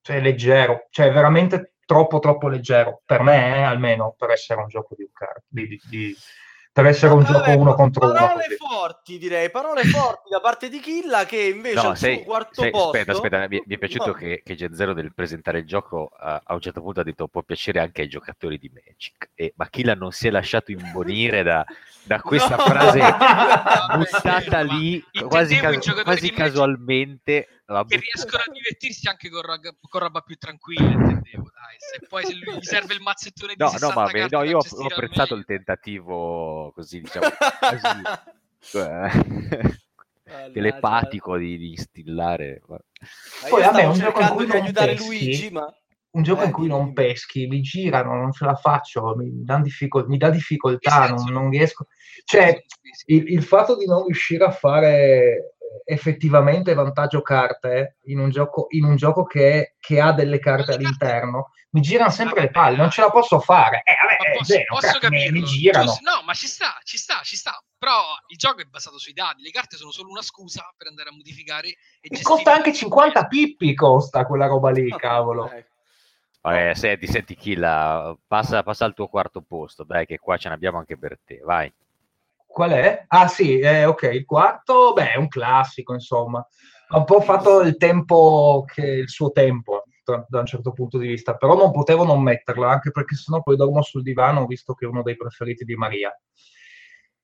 [0.00, 4.94] cioè, leggero, cioè veramente troppo troppo leggero, per me eh, almeno, per essere un gioco
[4.96, 5.06] di,
[5.46, 6.16] di, di
[6.76, 8.12] per essere un gioco uno contro uno.
[8.12, 12.60] Parole forti, direi, parole forti da parte di Killa che invece no, al sei, quarto
[12.60, 12.88] sei, posto...
[12.88, 14.12] Aspetta, aspetta, mi, mi è piaciuto no.
[14.12, 17.28] che, che Gen Zero nel presentare il gioco uh, a un certo punto ha detto
[17.28, 21.42] può piacere anche ai giocatori di Magic, e, ma Killa non si è lasciato imbonire
[21.42, 21.64] da,
[22.02, 22.64] da questa no.
[22.64, 23.00] frase
[23.96, 30.20] buttata lì quasi, casu- quasi casualmente che riescono a divertirsi anche con, rag- con roba
[30.20, 31.76] più tranquilla, intendevo, dai.
[31.78, 34.58] Se poi se lui, gli serve il mazzettone di no, no, ma beh, no, io
[34.58, 37.26] ho, ho apprezzato il tentativo così, diciamo,
[38.60, 42.62] così, eh, telepatico di, di instillare.
[43.48, 45.74] Poi a me un gioco in cui non peschi, Luigi, ma...
[46.10, 50.06] un gioco eh, in cui non peschi, mi girano, non ce la faccio, mi, difficol-
[50.06, 51.88] mi dà difficoltà, non, non, riesco.
[52.24, 52.62] Cioè,
[53.06, 58.84] il, il fatto di non riuscire a fare effettivamente vantaggio carte in un gioco, in
[58.84, 63.02] un gioco che, che, ha delle carte all'interno, mi girano sempre le palle, non ce
[63.02, 63.82] la posso fare.
[63.84, 65.32] Eh, vabbè, posso, zero, posso capirlo.
[65.32, 65.96] Mi, mi girano.
[66.00, 67.62] no, ma ci sta, ci sta, ci sta.
[67.78, 71.10] Però il gioco è basato sui dadi, le carte sono solo una scusa per andare
[71.10, 71.76] a modificare.
[72.00, 75.50] E, costa anche 50 pippi, costa quella roba lì, cavolo.
[76.42, 80.54] Eh, senti, senti, Killa, passa, passa al tuo quarto posto, dai, che qua ce ne
[80.54, 81.72] abbiamo anche per te, vai.
[82.56, 83.04] Qual è?
[83.08, 86.38] Ah sì, eh, ok, il quarto, beh, è un classico, insomma.
[86.88, 90.96] Ha un po' fatto il tempo che il suo tempo, tra, da un certo punto
[90.96, 94.72] di vista, però non potevo non metterlo, anche perché sennò poi dormo sul divano, visto
[94.72, 96.18] che è uno dei preferiti di Maria.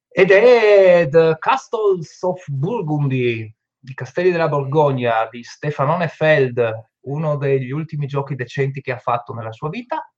[0.07, 7.71] Ed è The Castles of Burgundy, i Castelli della Borgogna di Stefanone Feld, uno degli
[7.71, 10.13] ultimi giochi decenti che ha fatto nella sua vita.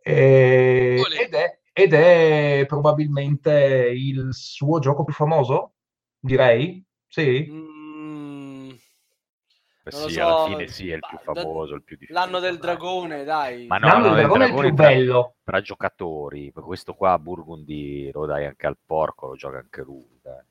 [0.00, 5.74] E, ed è ed è probabilmente il suo gioco più famoso,
[6.18, 6.82] direi.
[7.06, 7.46] Sì.
[7.50, 12.18] Mm, eh sì, so, alla fine sì, è il più famoso, il più difficile.
[12.18, 13.66] L'anno del dragone, dai.
[13.66, 15.34] Ma no, l'anno, del dragone, è il più tra, bello.
[15.44, 20.44] Tra giocatori, questo qua Burgundy lo dai anche al porco, lo gioca anche lui, dai.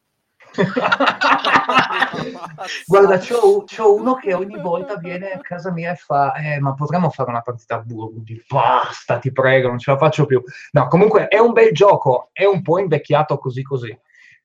[2.85, 6.73] Guarda, c'ho, c'ho, uno che ogni volta viene a casa mia e fa: eh, Ma
[6.73, 8.43] potremmo fare una partita a Burgundy?
[8.47, 10.41] Basta, ti prego, non ce la faccio più.
[10.71, 13.97] No, comunque è un bel gioco, è un po' invecchiato così così,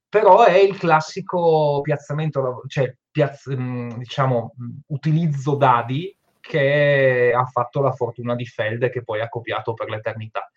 [0.09, 7.81] però è il classico piazzamento, cioè piazz- mm, diciamo, mm, utilizzo dadi che ha fatto
[7.81, 10.51] la fortuna di Feld che poi ha copiato per l'eternità.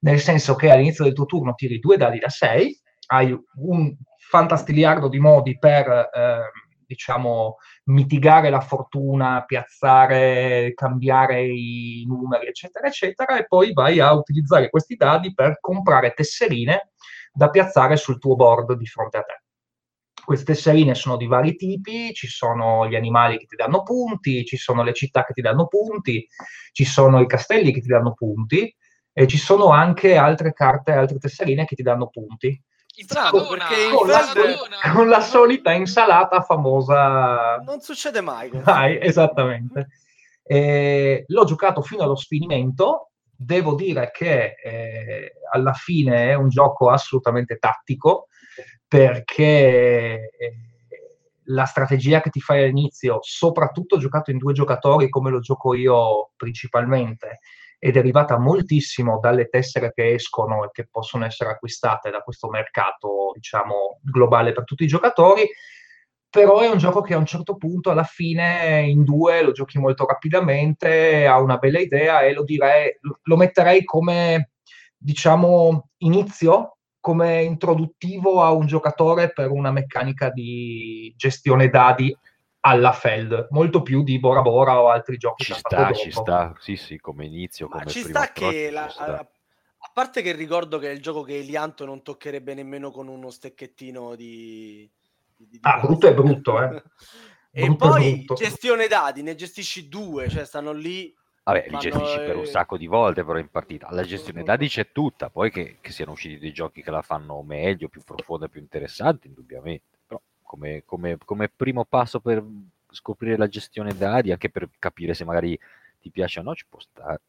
[0.00, 2.80] Nel senso che all'inizio del tuo turno tiri due dadi da 6,
[3.12, 6.50] hai un fantastiliardo di modi per, eh,
[6.86, 14.70] diciamo, mitigare la fortuna, piazzare, cambiare i numeri, eccetera, eccetera, e poi vai a utilizzare
[14.70, 16.90] questi dadi per comprare tesserine
[17.32, 19.42] da piazzare sul tuo board di fronte a te.
[20.24, 24.56] Queste tesserine sono di vari tipi, ci sono gli animali che ti danno punti, ci
[24.56, 26.26] sono le città che ti danno punti,
[26.72, 28.72] ci sono i castelli che ti danno punti
[29.12, 32.62] e ci sono anche altre carte, altre tesserine che ti danno punti.
[33.02, 34.20] Strano, perché con la,
[34.94, 37.56] con la, solita insalata famosa.
[37.64, 38.50] Non succede mai.
[38.64, 39.88] Mai, esattamente.
[40.42, 43.10] Eh, l'ho giocato fino allo sfinimento.
[43.34, 48.26] Devo dire che eh, alla fine è un gioco assolutamente tattico
[48.86, 50.54] perché eh,
[51.44, 56.32] la strategia che ti fai all'inizio, soprattutto giocato in due giocatori come lo gioco io
[56.36, 57.38] principalmente,
[57.80, 63.30] è derivata moltissimo dalle tessere che escono e che possono essere acquistate da questo mercato,
[63.32, 65.48] diciamo, globale per tutti i giocatori.
[66.28, 69.78] Però è un gioco che a un certo punto, alla fine, in due lo giochi
[69.78, 74.50] molto rapidamente, ha una bella idea e lo direi, lo metterei come,
[74.94, 82.14] diciamo, inizio come introduttivo a un giocatore per una meccanica di gestione dadi
[82.60, 85.44] alla Feld, molto più di Bora Bora o altri giochi.
[85.44, 89.18] Ci sta, ci sta, sì sì, come inizio, come ci sta che la, sta.
[89.18, 93.08] A, a, parte che ricordo che è il gioco che Elianto non toccherebbe nemmeno con
[93.08, 94.88] uno stecchettino di...
[95.36, 96.82] di, di ah, brutto è brutto, eh.
[97.50, 98.34] e brutto poi brutto.
[98.34, 102.86] gestione dati, ne gestisci due, cioè stanno lì Vabbè, li gestisci per un sacco di
[102.86, 103.88] volte però in partita.
[103.90, 107.42] La gestione dati c'è tutta, poi che, che, siano usciti dei giochi che la fanno
[107.42, 109.99] meglio, più profonda, più interessante, indubbiamente
[110.50, 112.44] come, come, come primo passo per
[112.90, 115.56] scoprire la gestione dadi, anche per capire se magari
[116.00, 117.20] ti piace o no, ci può stare.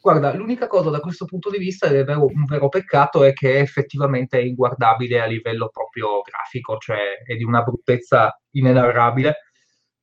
[0.00, 3.32] Guarda, l'unica cosa da questo punto di vista, ed è vero, un vero peccato, è
[3.32, 9.34] che effettivamente è inguardabile a livello proprio grafico, cioè è di una bruttezza inenarrabile,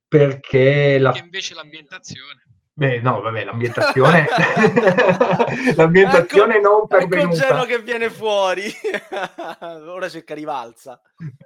[0.06, 1.18] perché la...
[1.18, 2.42] Invece l'ambientazione...
[2.78, 4.28] Beh, no, vabbè, l'ambientazione,
[5.76, 7.36] l'ambientazione ecco, non pervenuta.
[7.36, 8.66] Ecco Geno che viene fuori,
[9.90, 11.02] ora cerca rivalsa.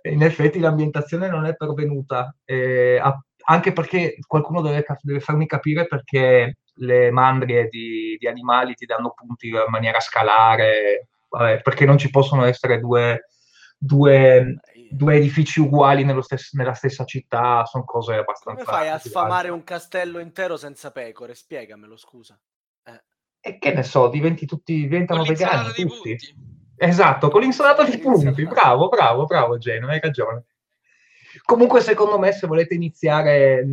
[0.10, 3.02] In effetti l'ambientazione non è pervenuta, eh,
[3.46, 9.14] anche perché qualcuno deve, deve farmi capire perché le mandrie di, di, animali ti danno
[9.16, 13.28] punti in maniera scalare, vabbè, perché non ci possono essere due,
[13.78, 14.60] due,
[14.92, 18.64] due edifici uguali stes- nella stessa città, sono cose abbastanza...
[18.64, 21.34] Come fai a sfamare un castello intero senza pecore?
[21.34, 22.40] Spiegamelo, scusa.
[22.84, 23.04] Eh.
[23.40, 26.18] E che ne so, diventi tutti, diventano vegani tutti.
[26.76, 30.46] Esatto, con l'insalata di punti, bravo, bravo, bravo Geno, hai ragione.
[31.44, 33.64] Comunque, secondo me, se volete iniziare,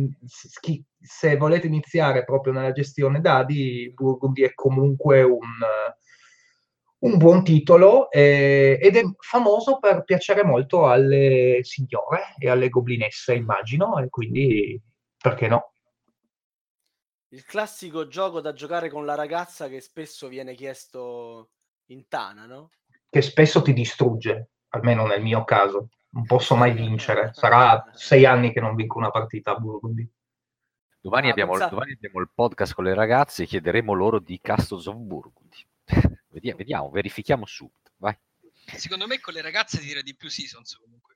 [1.01, 5.49] se volete iniziare proprio nella gestione dadi, Burgundy è comunque un,
[6.99, 13.35] un buon titolo eh, ed è famoso per piacere molto alle signore e alle goblinesse,
[13.35, 14.81] immagino, e quindi
[15.17, 15.73] perché no?
[17.31, 21.51] Il classico gioco da giocare con la ragazza che spesso viene chiesto
[21.87, 22.71] in Tana, no?
[23.09, 27.31] Che spesso ti distrugge, almeno nel mio caso non posso mai vincere.
[27.33, 30.09] Sarà sei anni che non vinco una partita a Burgundy.
[31.01, 34.87] Domani, ah, abbiamo, domani abbiamo il podcast con le ragazze e chiederemo loro di Castles
[34.87, 35.68] of Burgundy.
[36.29, 37.91] Vediamo, vediamo, verifichiamo subito.
[37.97, 38.17] Vai.
[38.75, 41.09] Secondo me con le ragazze direi di più Seasons comunque.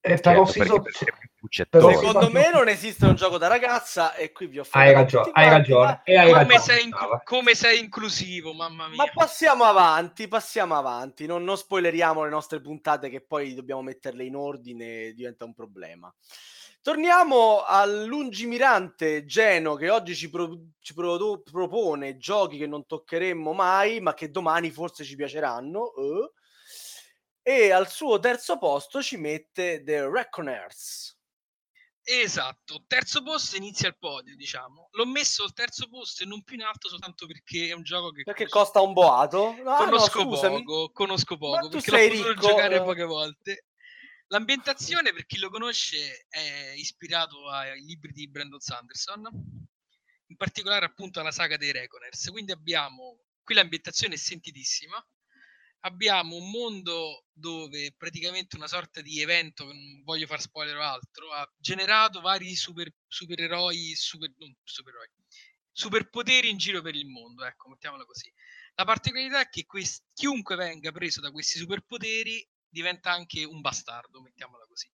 [0.00, 0.82] Eh, però certo.
[1.68, 4.92] Però secondo me non esiste un gioco da ragazza e qui vi ho fatto hai
[4.92, 6.60] ragione, hai ragione, e hai come, ragione.
[6.60, 12.24] Sei inc- come sei inclusivo mamma mia ma passiamo avanti passiamo avanti non, non spoileriamo
[12.24, 16.12] le nostre puntate che poi dobbiamo metterle in ordine e diventa un problema
[16.80, 23.52] Torniamo al lungimirante Geno che oggi ci, pro- ci pro- propone giochi che non toccheremmo
[23.52, 25.92] mai, ma che domani forse ci piaceranno.
[25.96, 26.32] Uh.
[27.42, 31.16] E al suo terzo posto ci mette The Reckoners.
[32.10, 34.88] Esatto, terzo posto inizia il podio, diciamo.
[34.92, 38.12] L'ho messo al terzo posto e non più in alto soltanto perché è un gioco
[38.12, 39.54] che perché costa, un boato.
[39.66, 42.82] Ah, conosco no, poco, conosco poco perché l'ho potuto ricco, giocare eh.
[42.82, 43.66] poche volte.
[44.28, 49.28] L'ambientazione, per chi lo conosce, è ispirato ai libri di Brandon Sanderson,
[50.26, 52.30] in particolare appunto alla saga dei Reckoners.
[52.30, 55.02] Quindi abbiamo qui l'ambientazione è sentitissima
[55.80, 61.32] abbiamo un mondo dove praticamente una sorta di evento, non voglio far spoiler o altro,
[61.32, 65.08] ha generato vari super, supereroi, super, non supereroi,
[65.70, 68.32] superpoteri in giro per il mondo, ecco, mettiamola così.
[68.74, 74.20] La particolarità è che quest- chiunque venga preso da questi superpoteri diventa anche un bastardo,
[74.20, 74.90] mettiamola così.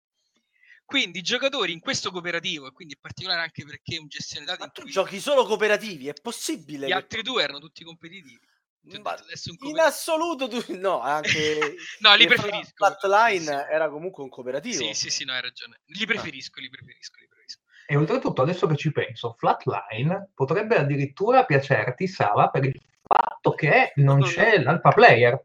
[0.84, 4.44] Quindi i giocatori in questo cooperativo, e quindi in particolare anche perché è un gestione
[4.44, 4.60] dati...
[4.60, 6.86] Ma tu giochi solo cooperativi, è possibile?
[6.86, 6.94] Gli che...
[6.94, 8.38] altri due erano tutti competitivi
[8.86, 13.72] in assoluto tu no anche no li preferisco Flatline sì.
[13.72, 17.26] era comunque un cooperativo sì sì sì no hai ragione li preferisco li preferisco li
[17.26, 23.52] preferisco e oltretutto adesso che ci penso Flatline potrebbe addirittura piacerti Sava per il fatto
[23.52, 24.64] che non no, c'è no.
[24.64, 25.42] l'alfa player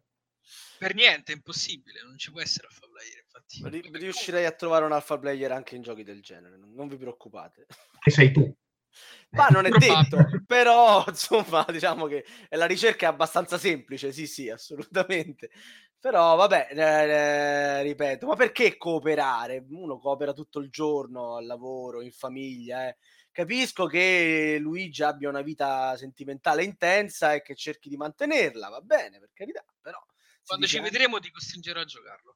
[0.80, 4.94] per niente è impossibile non ci può essere alfa player infatti riuscirei a trovare un
[4.94, 7.68] alfa player anche in giochi del genere non vi preoccupate
[8.00, 8.56] che sei tu
[9.32, 14.50] ma non è detto, però insomma diciamo che la ricerca è abbastanza semplice, sì sì,
[14.50, 15.52] assolutamente.
[16.00, 19.66] Però vabbè, eh, eh, ripeto, ma perché cooperare?
[19.70, 22.88] Uno coopera tutto il giorno al lavoro, in famiglia.
[22.88, 22.98] Eh.
[23.32, 29.20] Capisco che Luigi abbia una vita sentimentale intensa e che cerchi di mantenerla, va bene,
[29.20, 30.00] per carità, però...
[30.50, 32.34] Quando ci vedremo ti costringerò a giocarlo,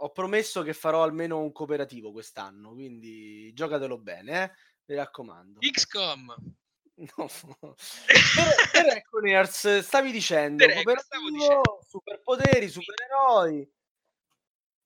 [0.00, 4.52] Ho promesso che farò almeno un cooperativo quest'anno, quindi giocatelo bene, eh?
[4.86, 5.60] mi raccomando.
[5.60, 6.34] XCOM.
[6.96, 7.26] No.
[7.26, 10.74] per, per Reckoners stavi dicendo per
[11.30, 11.78] dicendo.
[11.86, 13.70] superpoteri, supereroi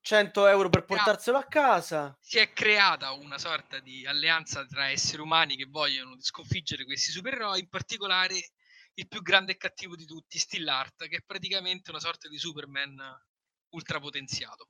[0.01, 5.23] 100 euro per portarselo a casa si è creata una sorta di alleanza tra esseri
[5.23, 8.51] umani che vogliono sconfiggere questi supereroi in particolare
[8.95, 12.39] il più grande e cattivo di tutti Still Art che è praticamente una sorta di
[12.39, 12.99] Superman
[13.71, 14.69] ultrapotenziato.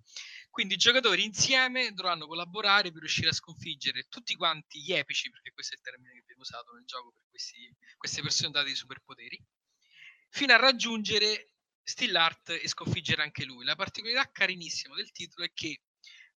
[0.50, 5.52] Quindi i giocatori insieme dovranno collaborare per riuscire a sconfiggere tutti quanti gli epici, perché
[5.52, 8.74] questo è il termine che viene usato nel gioco per questi, queste persone date di
[8.74, 9.42] superpoteri,
[10.28, 13.64] fino a raggiungere Stillart e sconfiggere anche lui.
[13.64, 15.82] La particolarità carinissima del titolo è che,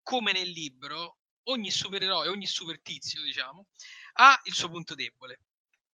[0.01, 3.67] come nel libro, ogni supereroe, ogni super tizio, diciamo,
[4.13, 5.39] ha il suo punto debole.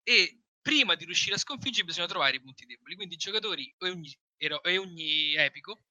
[0.03, 2.95] E prima di riuscire a sconfiggere bisogna trovare i punti deboli.
[2.95, 5.83] Quindi i giocatori e ogni, e ogni epico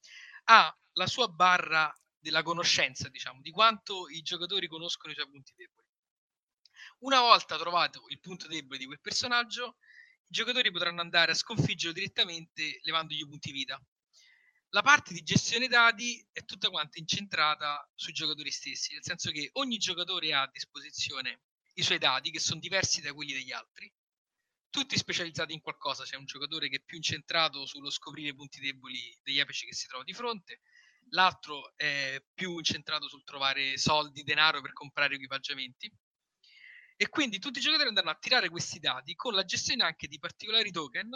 [0.47, 5.53] ha la sua barra della conoscenza, diciamo, di quanto i giocatori conoscono i suoi punti
[5.55, 5.87] deboli.
[7.05, 9.77] Una volta trovato il punto debole di quel personaggio,
[10.27, 13.81] i giocatori potranno andare a sconfiggerlo direttamente levandogli i punti vita.
[14.71, 19.51] La parte di gestione dati è tutta quanta incentrata sui giocatori stessi, nel senso che
[19.53, 21.43] ogni giocatore ha a disposizione
[21.75, 23.93] i suoi dati che sono diversi da quelli degli altri,
[24.75, 26.03] tutti specializzati in qualcosa.
[26.03, 29.73] C'è un giocatore che è più incentrato sullo scoprire i punti deboli degli epici che
[29.73, 30.63] si trova di fronte,
[31.11, 35.89] l'altro è più incentrato sul trovare soldi, denaro per comprare equipaggiamenti.
[36.97, 40.19] E quindi tutti i giocatori andranno a tirare questi dati con la gestione anche di
[40.19, 41.11] particolari token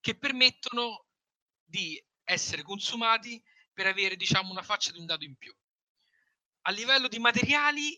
[0.00, 1.06] che permettono
[1.64, 3.40] di essere consumati
[3.72, 5.54] per avere diciamo una faccia di un dato in più.
[6.62, 7.96] A livello di materiali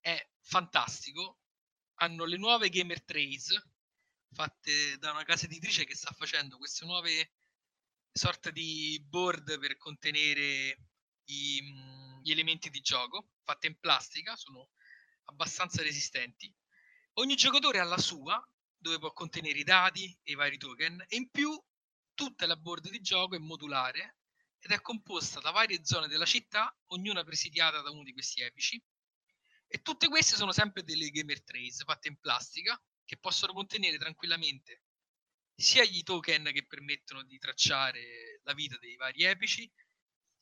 [0.00, 1.38] è fantastico.
[1.98, 3.73] Hanno le nuove Gamer Trace
[4.34, 7.32] fatte da una casa editrice che sta facendo queste nuove
[8.12, 10.78] sorta di board per contenere
[11.26, 14.70] i, mm, gli elementi di gioco, fatte in plastica, sono
[15.24, 16.52] abbastanza resistenti.
[17.14, 18.42] Ogni giocatore ha la sua,
[18.76, 21.50] dove può contenere i dati e i vari token, e in più
[22.12, 24.18] tutta la board di gioco è modulare
[24.58, 28.82] ed è composta da varie zone della città, ognuna presidiata da uno di questi epici.
[29.66, 34.82] E tutte queste sono sempre delle gamer trace fatte in plastica che possono contenere tranquillamente
[35.56, 39.70] sia gli token che permettono di tracciare la vita dei vari epici,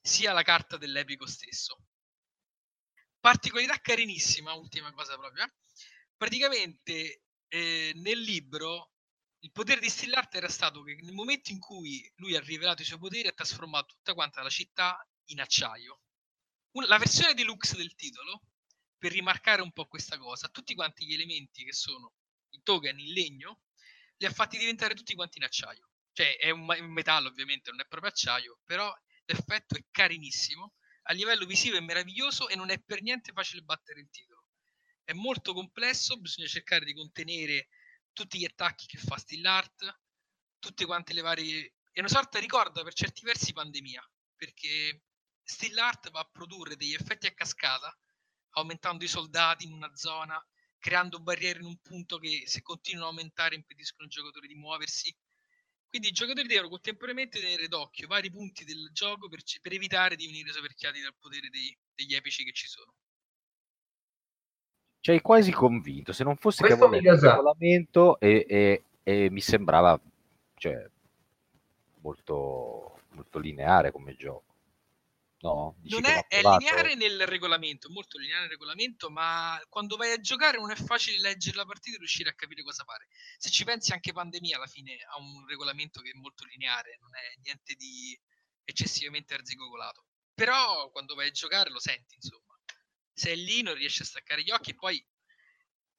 [0.00, 1.84] sia la carta dell'epico stesso.
[3.20, 5.44] Particolarità carinissima, ultima cosa proprio.
[5.44, 5.52] Eh?
[6.16, 8.92] Praticamente eh, nel libro
[9.40, 12.84] il potere di Stillart era stato che nel momento in cui lui ha rivelato i
[12.84, 16.00] suoi poteri ha trasformato tutta quanta la città in acciaio.
[16.76, 18.42] Una, la versione deluxe del titolo,
[18.96, 22.14] per rimarcare un po' questa cosa, tutti quanti gli elementi che sono
[22.52, 23.62] i token in legno
[24.16, 25.88] li ha fatti diventare tutti quanti in acciaio.
[26.12, 28.92] Cioè è un, un metallo ovviamente, non è proprio acciaio, però
[29.24, 34.00] l'effetto è carinissimo, a livello visivo è meraviglioso e non è per niente facile battere
[34.00, 34.46] il titolo.
[35.02, 37.68] È molto complesso, bisogna cercare di contenere
[38.12, 40.00] tutti gli attacchi che fa Still Art,
[40.58, 41.74] tutte quante le varie...
[41.90, 44.02] È una sorta, ricorda per certi versi pandemia,
[44.36, 45.02] perché
[45.42, 47.94] Still Art va a produrre degli effetti a cascata,
[48.50, 50.40] aumentando i soldati in una zona,
[50.82, 55.14] creando barriere in un punto che se continuano a aumentare impediscono ai giocatori di muoversi.
[55.88, 60.26] Quindi i giocatori devono contemporaneamente tenere d'occhio vari punti del gioco per, per evitare di
[60.26, 62.92] venire soverchiati dal potere dei, degli epici che ci sono.
[64.98, 69.30] Ci hai quasi convinto, se non fosse Questo che avevo il regolamento e, e, e,
[69.30, 70.00] mi sembrava
[70.56, 70.88] cioè,
[72.00, 74.51] molto, molto lineare come gioco.
[75.42, 80.20] No, non è, è lineare nel regolamento, molto lineare nel regolamento, ma quando vai a
[80.20, 83.08] giocare non è facile leggere la partita e riuscire a capire cosa fare.
[83.38, 87.10] Se ci pensi anche pandemia alla fine ha un regolamento che è molto lineare, non
[87.16, 88.16] è niente di
[88.62, 90.06] eccessivamente arzigogolato.
[90.32, 92.56] Però quando vai a giocare lo senti, insomma.
[93.12, 95.04] Se è lì non riesci a staccare gli occhi e poi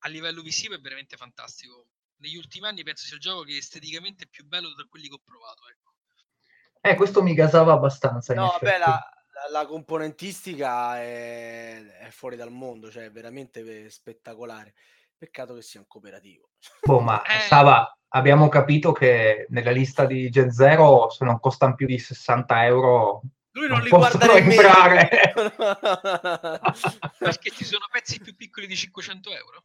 [0.06, 1.90] a livello visivo è veramente fantastico.
[2.20, 5.16] Negli ultimi anni penso sia il gioco che esteticamente è più bello tra quelli che
[5.16, 5.92] ho provato, ecco.
[6.80, 8.34] Eh, questo mi gasava abbastanza.
[8.34, 14.74] No, beh, la, la componentistica è, è, fuori dal mondo, cioè è veramente spettacolare.
[15.18, 16.50] Peccato che sia un cooperativo.
[16.84, 17.40] Boh, ma eh.
[17.48, 22.66] Sava, abbiamo capito che nella lista di Gen Zero se non costano più di 60
[22.66, 23.22] euro
[23.54, 25.34] lui non, non li guarda entrare.
[27.20, 29.64] Perché ci sono pezzi più piccoli di 500 euro.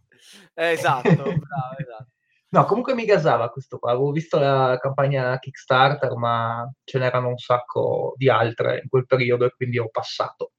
[0.55, 2.09] Eh, esatto, bravo, esatto.
[2.51, 3.91] No, comunque mi gasava questo qua.
[3.93, 9.45] Avevo visto la campagna Kickstarter, ma ce n'erano un sacco di altre in quel periodo
[9.45, 10.53] e quindi ho passato.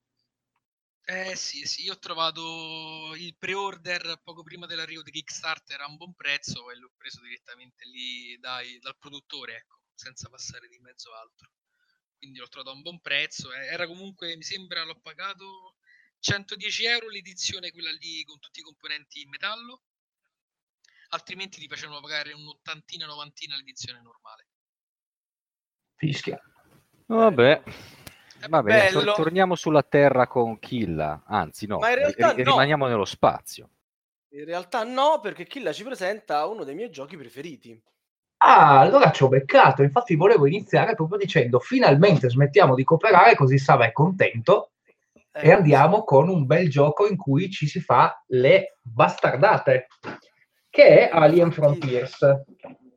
[1.03, 5.95] Eh sì, sì, io ho trovato il pre-order poco prima dell'arrivo di Kickstarter a un
[5.97, 11.11] buon prezzo e l'ho preso direttamente lì dai, dal produttore, ecco, senza passare di mezzo
[11.15, 11.49] altro.
[12.19, 13.51] Quindi l'ho trovato a un buon prezzo.
[13.51, 15.77] Eh, era comunque, mi sembra, l'ho pagato
[16.19, 19.85] 110 euro l'edizione, quella lì con tutti i componenti in metallo
[21.09, 24.47] altrimenti ti facevano pagare un'ottantina, novantina l'edizione normale.
[25.95, 26.41] Fischia.
[27.05, 27.63] Vabbè.
[28.41, 32.43] Eh, Vabbè, tor- torniamo sulla Terra con Killa, anzi no, Ma in realtà r- no.
[32.43, 33.69] rimaniamo nello spazio.
[34.29, 37.81] In realtà no, perché Killa ci presenta uno dei miei giochi preferiti.
[38.37, 43.57] Ah, allora ci ho beccato, infatti volevo iniziare proprio dicendo finalmente smettiamo di cooperare così
[43.57, 44.71] Sava è contento
[45.33, 49.87] eh, e andiamo con un bel gioco in cui ci si fa le bastardate
[50.79, 52.21] che è Alien Frontiers.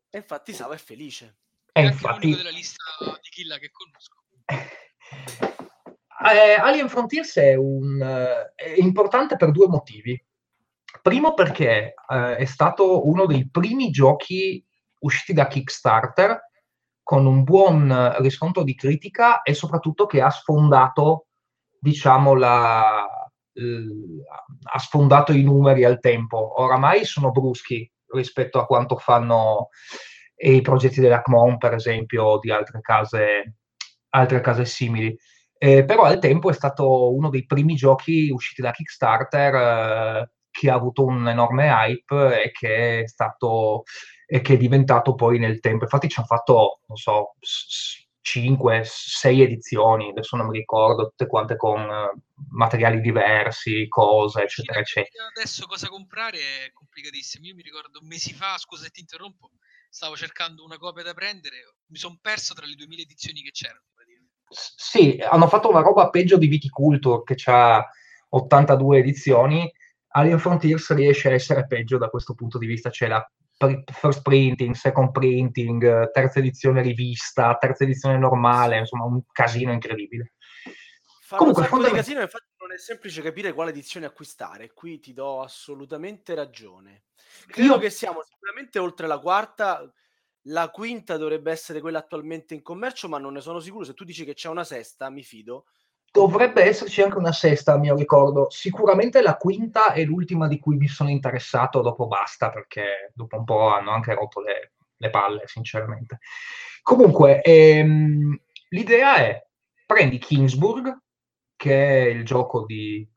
[0.09, 1.39] E infatti Sava è felice.
[1.73, 2.35] È infatti...
[2.37, 2.85] della lista
[3.21, 4.23] di Killa che conosco.
[6.25, 7.99] Eh, Alien Frontiers è, un,
[8.55, 10.25] è, importante per due motivi.
[11.03, 14.65] Primo perché eh, è stato uno dei primi giochi
[15.01, 15.49] usciti da
[21.81, 23.22] diciamo, la,
[23.55, 26.61] ha sfondato i numeri al tempo.
[26.61, 29.69] Oramai sono bruschi rispetto a quanto fanno
[30.37, 33.57] i progetti dell'ACMON, per esempio, o di altre case,
[34.11, 35.17] altre case simili.
[35.59, 40.71] Eh, però al tempo è stato uno dei primi giochi usciti da Kickstarter eh, che
[40.71, 43.85] ha avuto un enorme hype e che è stato
[44.27, 45.85] e che è diventato poi nel tempo.
[45.85, 47.35] Infatti ci hanno fatto, non so,
[48.23, 54.79] 5, 6 edizioni, adesso non mi ricordo, tutte quante con uh, materiali diversi, cose, eccetera,
[54.79, 55.27] eccetera.
[55.35, 57.47] Adesso cosa comprare è complicatissimo.
[57.47, 59.51] Io mi ricordo mesi fa, scusa se ti interrompo,
[59.89, 63.83] stavo cercando una copia da prendere, mi sono perso tra le 2000 edizioni che c'erano.
[64.53, 67.85] Sì, hanno fatto una roba peggio di Viticulture che ha
[68.29, 69.73] 82 edizioni.
[70.15, 73.27] Alien Frontiers riesce a essere peggio da questo punto di vista, c'è la
[73.93, 80.35] first printing, second printing, terza edizione rivista, terza edizione normale, insomma un casino incredibile.
[81.23, 85.41] Fa Comunque, fondament- casino, infatti non è semplice capire quale edizione acquistare, qui ti do
[85.43, 87.05] assolutamente ragione.
[87.47, 87.79] Credo Io...
[87.79, 89.91] che siamo sicuramente oltre la quarta,
[90.47, 93.85] la quinta dovrebbe essere quella attualmente in commercio, ma non ne sono sicuro.
[93.85, 95.67] Se tu dici che c'è una sesta, mi fido.
[96.13, 98.51] Dovrebbe esserci anche una sesta, a mio ricordo.
[98.51, 103.45] Sicuramente la quinta è l'ultima di cui mi sono interessato, dopo basta, perché dopo un
[103.45, 106.19] po' hanno anche rotto le, le palle, sinceramente.
[106.83, 108.39] Comunque, ehm,
[108.69, 109.43] l'idea è,
[109.87, 110.95] prendi Kingsburg,
[111.57, 113.09] che è il gioco di,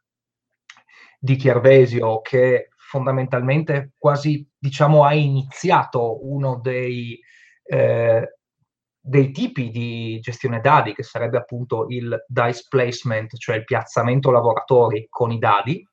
[1.19, 7.19] di Chiarvesio, che fondamentalmente quasi, diciamo, ha iniziato uno dei...
[7.61, 8.37] Eh,
[9.07, 15.05] dei tipi di gestione dadi, che sarebbe appunto il dice placement, cioè il piazzamento lavoratori
[15.09, 15.87] con i dadi,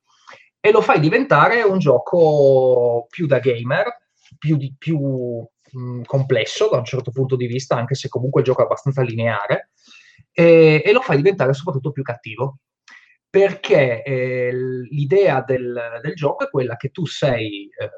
[0.59, 3.99] e lo fai diventare un gioco più da gamer,
[4.39, 8.63] più, di, più mh, complesso da un certo punto di vista, anche se comunque gioca
[8.63, 9.73] abbastanza lineare,
[10.33, 12.61] e, e lo fai diventare soprattutto più cattivo.
[13.29, 14.53] Perché eh,
[14.91, 17.91] l'idea del, del, gioco è quella che tu sei eh,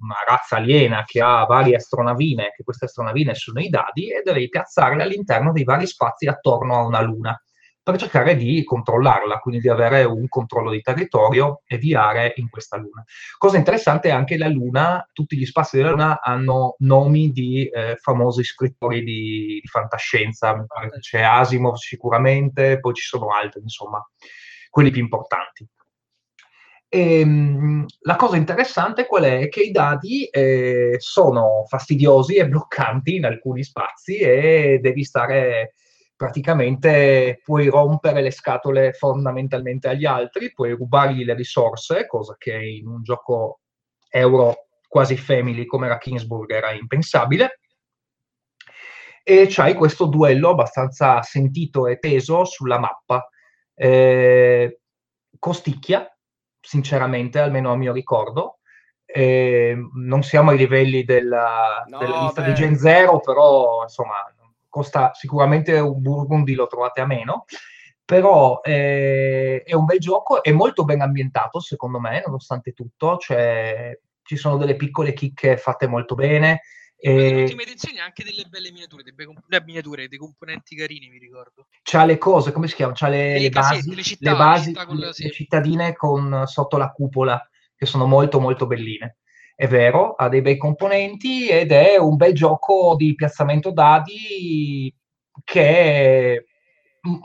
[0.00, 4.48] una razza aliena che ha varie astronavine, che queste astronavine sono i dadi, e devi
[4.48, 7.42] piazzarle all'interno dei vari spazi attorno a una luna
[7.82, 12.48] per cercare di controllarla, quindi di avere un controllo di territorio e di aree in
[12.48, 13.02] questa luna.
[13.36, 17.96] Cosa interessante è anche la luna, tutti gli spazi della luna hanno nomi di eh,
[17.96, 20.64] famosi scrittori di, di fantascienza,
[21.00, 24.00] c'è Asimov sicuramente, poi ci sono altri, insomma,
[24.70, 25.68] quelli più importanti.
[26.94, 29.48] E, ehm, la cosa interessante qual è?
[29.48, 35.72] Che i dadi eh, sono fastidiosi e bloccanti in alcuni spazi e devi stare
[36.14, 42.86] praticamente, puoi rompere le scatole fondamentalmente agli altri, puoi rubargli le risorse, cosa che in
[42.86, 43.60] un gioco
[44.10, 47.60] euro quasi family come era Kingsburg era impensabile.
[49.24, 53.26] E c'hai questo duello abbastanza sentito e teso sulla mappa.
[53.74, 54.80] Eh,
[55.38, 56.06] costicchia,
[56.62, 58.58] sinceramente, almeno a mio ricordo.
[59.04, 62.48] Eh, non siamo ai livelli della, no, della lista beh.
[62.48, 64.14] di Gen 0, però insomma
[64.68, 67.44] costa sicuramente un Burgundy, lo trovate a meno.
[68.04, 73.18] Però eh, è un bel gioco, è molto ben ambientato secondo me, nonostante tutto.
[73.18, 76.62] Cioè, ci sono delle piccole chicche fatte molto bene.
[77.04, 77.32] E...
[77.32, 81.66] Le ultime edizioni anche delle belle miniature, dei, comp- miniature, dei componenti carini, mi ricordo.
[81.82, 82.92] C'ha le cose, come si chiama?
[82.94, 86.92] C'ha le, le basi, le, città, le, basi città le, le cittadine con sotto la
[86.92, 87.44] cupola,
[87.74, 89.16] che sono molto molto belline.
[89.56, 94.94] È vero, ha dei bei componenti ed è un bel gioco di piazzamento dadi
[95.42, 96.44] che è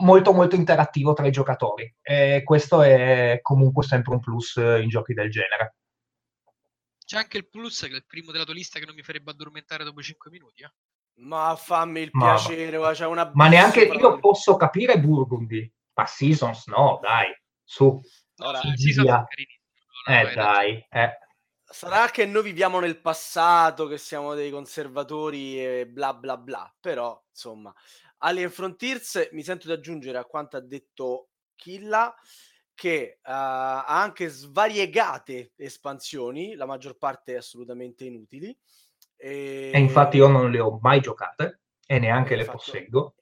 [0.00, 1.94] molto molto interattivo tra i giocatori.
[2.02, 5.76] E questo è comunque sempre un plus in giochi del genere.
[7.08, 9.30] C'è anche il plus che è il primo della tua lista che non mi farebbe
[9.30, 10.62] addormentare dopo 5 minuti.
[10.62, 10.70] Eh?
[11.22, 15.72] Ma fammi il ma, piacere, ma, c'è una ma neanche io posso capire Burgundy.
[15.94, 17.34] Ma Seasons no, dai,
[17.64, 17.98] su.
[18.42, 19.24] Ora, Seasons
[20.06, 21.18] eh, dai, eh.
[21.64, 27.18] Sarà che noi viviamo nel passato, che siamo dei conservatori e bla bla bla, però
[27.30, 27.74] insomma,
[28.18, 32.14] Alien Frontiers mi sento di aggiungere a quanto ha detto Killa
[32.78, 38.56] che uh, ha anche svariegate espansioni, la maggior parte assolutamente inutili.
[39.16, 43.14] E, e infatti io non le ho mai giocate e neanche le fatto, posseggo.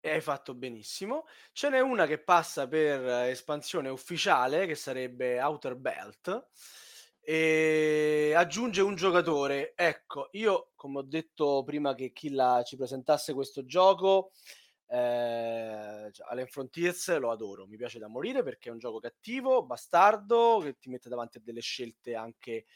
[0.00, 1.26] E hai fatto benissimo.
[1.52, 6.48] Ce n'è una che passa per espansione ufficiale, che sarebbe Outer Belt,
[7.20, 9.74] e aggiunge un giocatore.
[9.76, 14.32] Ecco, io come ho detto prima che Killa ci presentasse questo gioco,
[14.86, 19.64] eh, cioè, Alien Frontiers lo adoro, mi piace da morire perché è un gioco cattivo,
[19.64, 22.66] bastardo, che ti mette davanti a delle scelte anche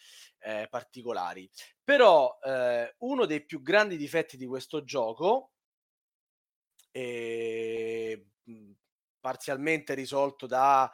[0.40, 1.48] eh, particolari.
[1.82, 5.52] Però eh, uno dei più grandi difetti di questo gioco,
[6.90, 8.26] e,
[9.20, 10.90] parzialmente risolto da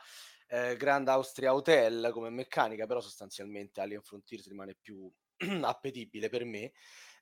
[0.49, 5.11] eh, Grand Austria Hotel come meccanica, però sostanzialmente Alien Frontiers rimane più
[5.63, 6.73] appetibile per me,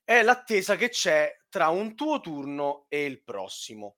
[0.04, 3.96] è l'attesa che c'è tra un tuo turno e il prossimo.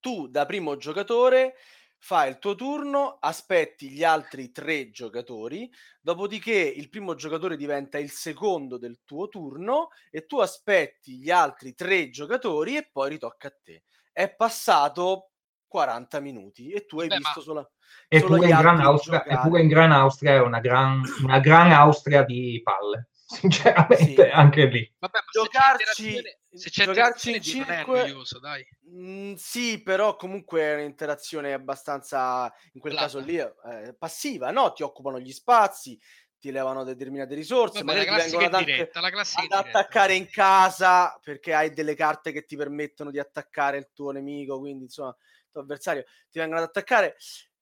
[0.00, 1.54] Tu da primo giocatore
[1.98, 5.70] fai il tuo turno, aspetti gli altri tre giocatori,
[6.00, 11.74] dopodiché il primo giocatore diventa il secondo del tuo turno e tu aspetti gli altri
[11.74, 13.82] tre giocatori e poi ritocca a te.
[14.12, 15.30] È passato
[15.66, 17.72] 40 minuti e tu hai Beh, visto solo,
[18.08, 22.60] solo in Gran Austria, eppure in Gran Austria è una gran, una gran Austria di
[22.62, 24.20] palle sinceramente sì.
[24.20, 28.64] anche lì Vabbè, giocarci se c'è giocarci in 5 noioso, dai.
[28.88, 33.08] Mm, sì però comunque è un'interazione abbastanza in quel Blata.
[33.08, 36.00] caso lì eh, passiva no ti occupano gli spazi
[36.38, 41.52] ti levano determinate risorse Vabbè, magari ti vengono ad, diretta, ad attaccare in casa perché
[41.52, 45.62] hai delle carte che ti permettono di attaccare il tuo nemico quindi insomma il tuo
[45.62, 47.16] avversario ti vengono ad attaccare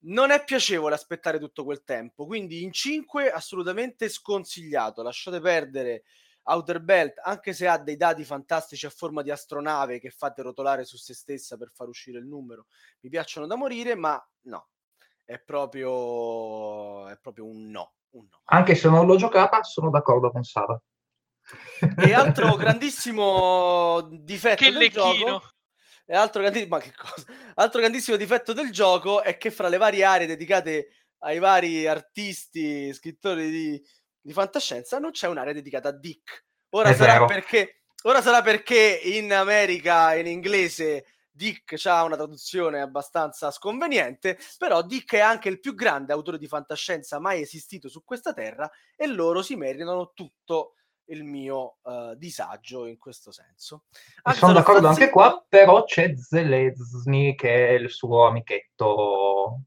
[0.04, 6.04] non è piacevole aspettare tutto quel tempo, quindi in 5 assolutamente sconsigliato, lasciate perdere
[6.44, 10.84] Outer Belt, anche se ha dei dati fantastici a forma di astronave che fate rotolare
[10.84, 12.66] su se stessa per far uscire il numero,
[13.00, 14.68] mi piacciono da morire, ma no,
[15.24, 18.40] è proprio, è proprio un no, un no.
[18.44, 20.78] Anche se non l'ho giocata, sono d'accordo con Sara.
[21.96, 25.14] E altro grandissimo difetto che del lecchino.
[25.14, 25.53] gioco
[26.06, 26.68] e altro, grandi-
[27.54, 30.88] altro grandissimo difetto del gioco è che fra le varie aree dedicate
[31.20, 33.82] ai vari artisti, scrittori di,
[34.20, 36.44] di fantascienza, non c'è un'area dedicata a Dick.
[36.70, 43.50] Ora sarà, perché, ora sarà perché in America, in inglese, Dick ha una traduzione abbastanza
[43.50, 48.32] sconveniente, però Dick è anche il più grande autore di fantascienza mai esistito su questa
[48.32, 50.74] terra e loro si meritano tutto
[51.06, 53.84] il mio uh, disagio in questo senso.
[54.22, 59.60] Anche sono d'accordo anche qua, però c'è Zelensny che è il suo amichetto.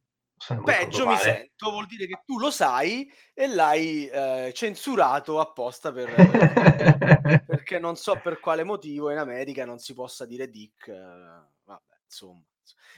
[0.64, 6.14] Peggio mi sento, vuol dire che tu lo sai e l'hai eh, censurato apposta per,
[7.44, 10.90] perché non so per quale motivo in America non si possa dire Dick.
[10.90, 10.94] Eh,
[11.64, 12.40] vabbè, insomma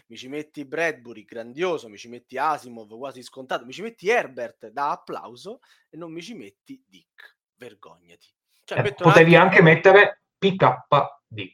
[0.07, 4.67] mi ci metti Bradbury, grandioso, mi ci metti Asimov, quasi scontato, mi ci metti Herbert
[4.69, 5.59] da applauso
[5.89, 8.27] e non mi ci metti Dick vergognati.
[8.63, 11.51] Cioè, eh, potevi anche, mettere PKD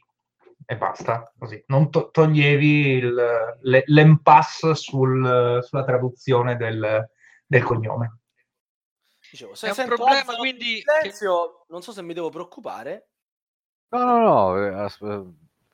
[0.66, 1.62] e basta, così.
[1.68, 7.10] Non to- toglievi il, le, l'impasse sul, sulla traduzione del,
[7.46, 8.20] del cognome.
[9.30, 10.82] Dicevo, se è un problema, quindi...
[10.82, 11.66] Silenzio, che...
[11.70, 13.10] non so se mi devo preoccupare.
[13.90, 15.24] No, no, no, eh, as- eh,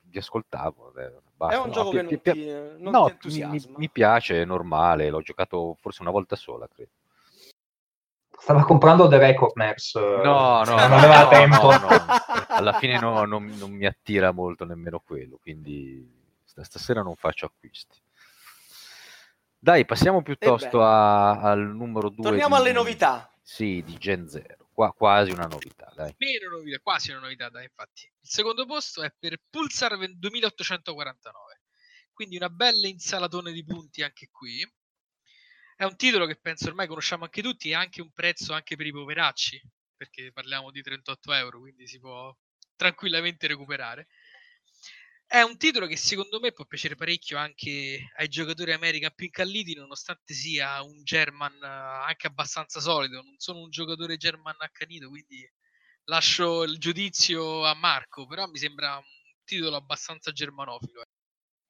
[0.04, 0.94] vi ascoltavo.
[1.36, 1.56] Basta.
[1.56, 4.42] È un no, gioco pi- che non, pi- ti, non no, ti mi, mi, piace,
[4.42, 6.92] è normale, l'ho giocato forse una volta sola, credo
[8.42, 9.96] stava comprando The Recordners.
[9.96, 11.72] No, no, non aveva no, tempo.
[11.72, 12.06] No, no.
[12.48, 16.10] Alla fine no, non, non, mi attira molto nemmeno quello, quindi
[16.44, 18.00] stasera non faccio acquisti.
[19.60, 22.24] Dai, passiamo piuttosto a, al numero 2.
[22.24, 23.32] Torniamo di, alle novità.
[23.44, 24.70] Sì, di Gen 0.
[24.74, 26.16] Qua, quasi una novità, dai.
[26.18, 28.12] Meno novità, quasi una novità, dai, infatti.
[28.22, 31.62] Il secondo posto è per Pulsar 2849.
[32.12, 34.68] Quindi una bella insalatone di punti anche qui
[35.82, 38.86] è un titolo che penso ormai conosciamo anche tutti e anche un prezzo anche per
[38.86, 39.60] i poveracci,
[39.98, 42.32] perché parliamo di 38 euro, quindi si può
[42.76, 44.06] tranquillamente recuperare.
[45.26, 49.74] È un titolo che secondo me può piacere parecchio anche ai giocatori American più incalliti,
[49.74, 53.24] nonostante sia un German eh, anche abbastanza solido.
[53.24, 55.52] Non sono un giocatore German accanito, quindi
[56.04, 59.04] lascio il giudizio a Marco, però mi sembra un
[59.44, 61.02] titolo abbastanza germanofilo.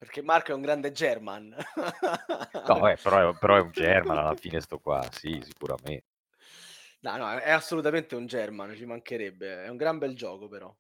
[0.02, 1.50] Perché Marco è un grande German.
[1.50, 6.06] no, eh, però, è, però, è, un German alla fine sto qua, sì, sicuramente.
[7.02, 9.66] No, no, è assolutamente un German, ci mancherebbe.
[9.66, 10.76] È un gran bel gioco però.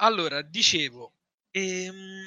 [0.00, 1.12] Allora, dicevo,
[1.52, 2.26] ehm,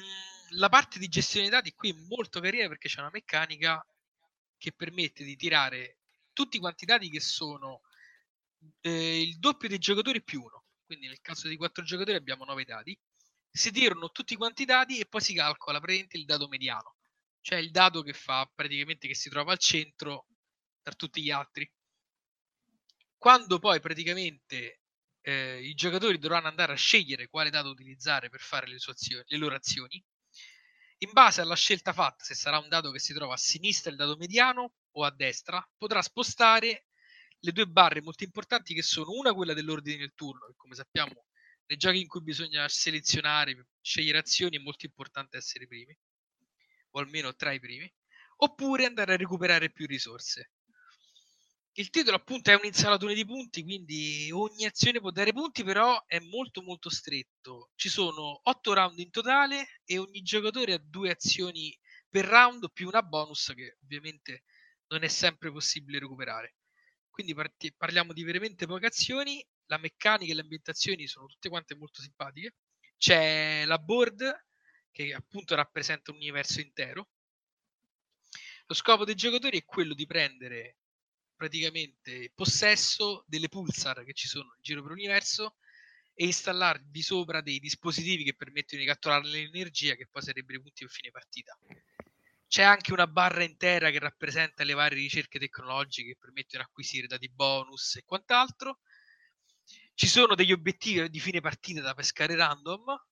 [0.52, 3.86] la parte di gestione dati qui è molto carina perché c'è una meccanica
[4.56, 5.98] che permette di tirare
[6.32, 7.82] tutti quanti i dati che sono
[8.80, 10.64] eh, il doppio dei giocatori più uno.
[10.86, 12.98] Quindi nel caso di quattro giocatori abbiamo nove dati
[13.50, 16.96] si tirano tutti quanti i dati e poi si calcola praticamente il dato mediano,
[17.40, 20.26] cioè il dato che fa praticamente che si trova al centro
[20.82, 21.70] tra tutti gli altri.
[23.16, 24.80] Quando poi praticamente
[25.22, 29.36] eh, i giocatori dovranno andare a scegliere quale dato utilizzare per fare le, azioni, le
[29.36, 30.02] loro azioni,
[31.02, 33.96] in base alla scelta fatta, se sarà un dato che si trova a sinistra il
[33.96, 36.86] dato mediano o a destra, potrà spostare
[37.40, 41.24] le due barre molto importanti che sono una quella dell'ordine del turno, che come sappiamo
[41.70, 45.96] nei giochi in cui bisogna selezionare, scegliere azioni è molto importante essere primi,
[46.90, 47.90] o almeno tra i primi,
[48.38, 50.50] oppure andare a recuperare più risorse.
[51.74, 56.18] Il titolo appunto è un'insalatone di punti, quindi ogni azione può dare punti, però è
[56.18, 57.70] molto molto stretto.
[57.76, 61.76] Ci sono 8 round in totale e ogni giocatore ha due azioni
[62.08, 64.42] per round più una bonus che ovviamente
[64.88, 66.56] non è sempre possibile recuperare.
[67.08, 71.76] Quindi parti- parliamo di veramente poche azioni, la meccanica e le ambientazioni sono tutte quante
[71.76, 72.56] molto simpatiche.
[72.98, 74.46] C'è la board
[74.90, 77.08] che appunto rappresenta un universo intero.
[78.66, 80.76] Lo scopo dei giocatori è quello di prendere
[81.36, 85.56] praticamente possesso delle pulsar che ci sono in giro per l'universo
[86.14, 90.84] e installarvi sopra dei dispositivi che permettono di catturare l'energia che poi sarebbero i punti
[90.84, 91.56] per fine partita.
[92.46, 97.06] C'è anche una barra intera che rappresenta le varie ricerche tecnologiche che permettono di acquisire
[97.06, 98.80] dati bonus e quant'altro.
[100.00, 103.04] Ci sono degli obiettivi di fine partita da pescare random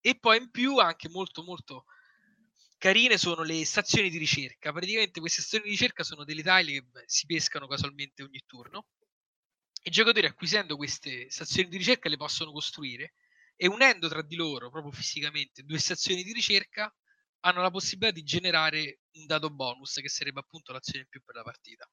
[0.00, 1.84] e poi in più anche molto molto
[2.78, 4.72] carine sono le stazioni di ricerca.
[4.72, 8.86] Praticamente queste stazioni di ricerca sono delle taglie che beh, si pescano casualmente ogni turno.
[9.82, 13.12] I giocatori acquisendo queste stazioni di ricerca le possono costruire
[13.54, 16.90] e unendo tra di loro proprio fisicamente due stazioni di ricerca
[17.40, 21.34] hanno la possibilità di generare un dato bonus che sarebbe appunto l'azione in più per
[21.34, 21.86] la partita.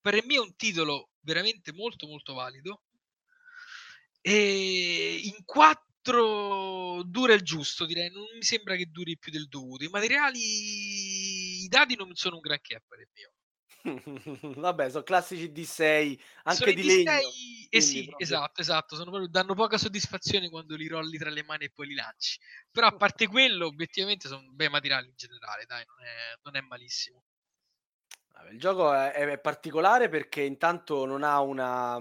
[0.00, 2.80] Per me è un titolo veramente molto molto valido
[4.28, 9.84] e in quattro dura il giusto direi, non mi sembra che duri più del dovuto.
[9.84, 13.30] I materiali, i dati non sono un granché a parer mio.
[14.58, 17.04] Vabbè, sono classici D6, anche sono di D6...
[17.04, 17.28] legno.
[17.70, 18.26] Eh sì, proprio...
[18.26, 21.94] esatto, esatto, proprio, danno poca soddisfazione quando li rolli tra le mani e poi li
[21.94, 22.40] lanci.
[22.72, 26.60] Però a parte quello, obiettivamente sono bei materiali in generale, dai, non è, non è
[26.62, 27.22] malissimo.
[28.50, 31.96] Il gioco è, è, particolare perché intanto non ha una,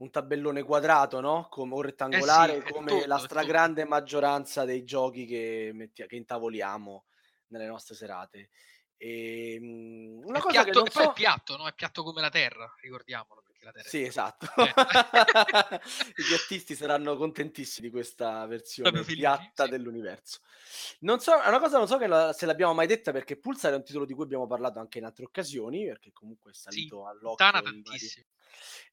[0.00, 1.46] un tabellone quadrato, no?
[1.50, 6.16] Come, o rettangolare, eh sì, come tutto, la stragrande maggioranza dei giochi che, metti, che
[6.16, 7.04] intavoliamo
[7.48, 8.50] nelle nostre serate.
[8.96, 11.10] E, ehm, una è cosa piatto, che non so...
[11.10, 11.68] è piatto, no?
[11.68, 13.42] È piatto come la terra, ricordiamolo.
[13.60, 14.46] Perché la terra sì, esatto.
[14.56, 14.72] Eh.
[16.16, 19.70] I piattisti saranno contentissimi di questa versione piatta sì.
[19.70, 20.40] dell'universo.
[21.00, 23.76] Non so, è una cosa non so la, se l'abbiamo mai detta perché Pulsar è
[23.76, 27.10] un titolo di cui abbiamo parlato anche in altre occasioni, perché comunque è salito sì,
[27.10, 27.62] all'occhio.
[27.62, 28.26] tantissimo.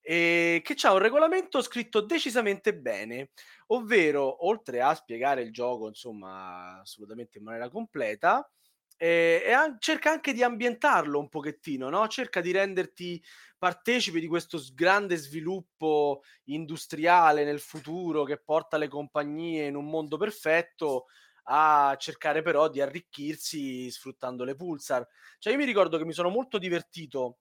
[0.01, 3.31] E che c'ha un regolamento scritto decisamente bene,
[3.67, 8.49] ovvero oltre a spiegare il gioco insomma assolutamente in maniera completa,
[8.97, 12.07] e, e an- cerca anche di ambientarlo un pochettino, no?
[12.07, 13.23] cerca di renderti
[13.57, 20.17] partecipe di questo grande sviluppo industriale nel futuro che porta le compagnie in un mondo
[20.17, 21.05] perfetto
[21.49, 25.07] a cercare però di arricchirsi sfruttando le pulsar.
[25.39, 27.37] Cioè io mi ricordo che mi sono molto divertito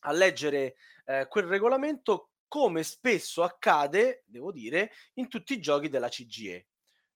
[0.00, 0.74] a leggere
[1.06, 6.66] eh, quel regolamento come spesso accade, devo dire, in tutti i giochi della CGE.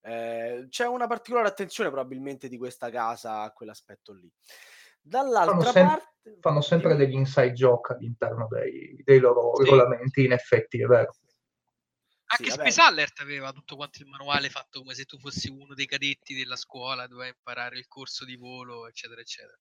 [0.06, 4.30] Eh, c'è una particolare attenzione probabilmente di questa casa a quell'aspetto lì.
[5.00, 6.38] Dall'altra fanno sem- parte...
[6.40, 9.64] Fanno sempre degli inside joke all'interno dei, dei loro sì.
[9.64, 11.12] regolamenti, in effetti, è vero.
[12.26, 15.74] Anche sì, Space Alert aveva tutto quanto il manuale fatto come se tu fossi uno
[15.74, 19.58] dei cadetti della scuola, dovevi imparare il corso di volo, eccetera, eccetera.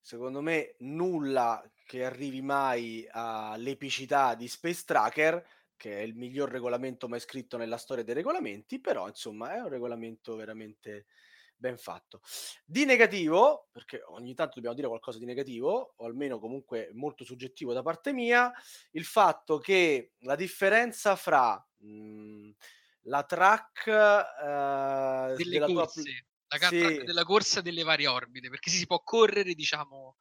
[0.00, 5.46] Secondo me nulla che arrivi mai all'epicità di Space Tracker
[5.78, 9.68] che è il miglior regolamento mai scritto nella storia dei regolamenti, però insomma è un
[9.68, 11.06] regolamento veramente
[11.56, 12.20] ben fatto.
[12.64, 17.72] Di negativo, perché ogni tanto dobbiamo dire qualcosa di negativo, o almeno comunque molto soggettivo
[17.72, 18.52] da parte mia,
[18.92, 22.54] il fatto che la differenza fra mh, mhmm,
[23.02, 26.58] la track uh, delle corse, tua...
[26.58, 27.04] la sì.
[27.04, 30.16] della corsa delle varie orbite, perché si può correre, diciamo,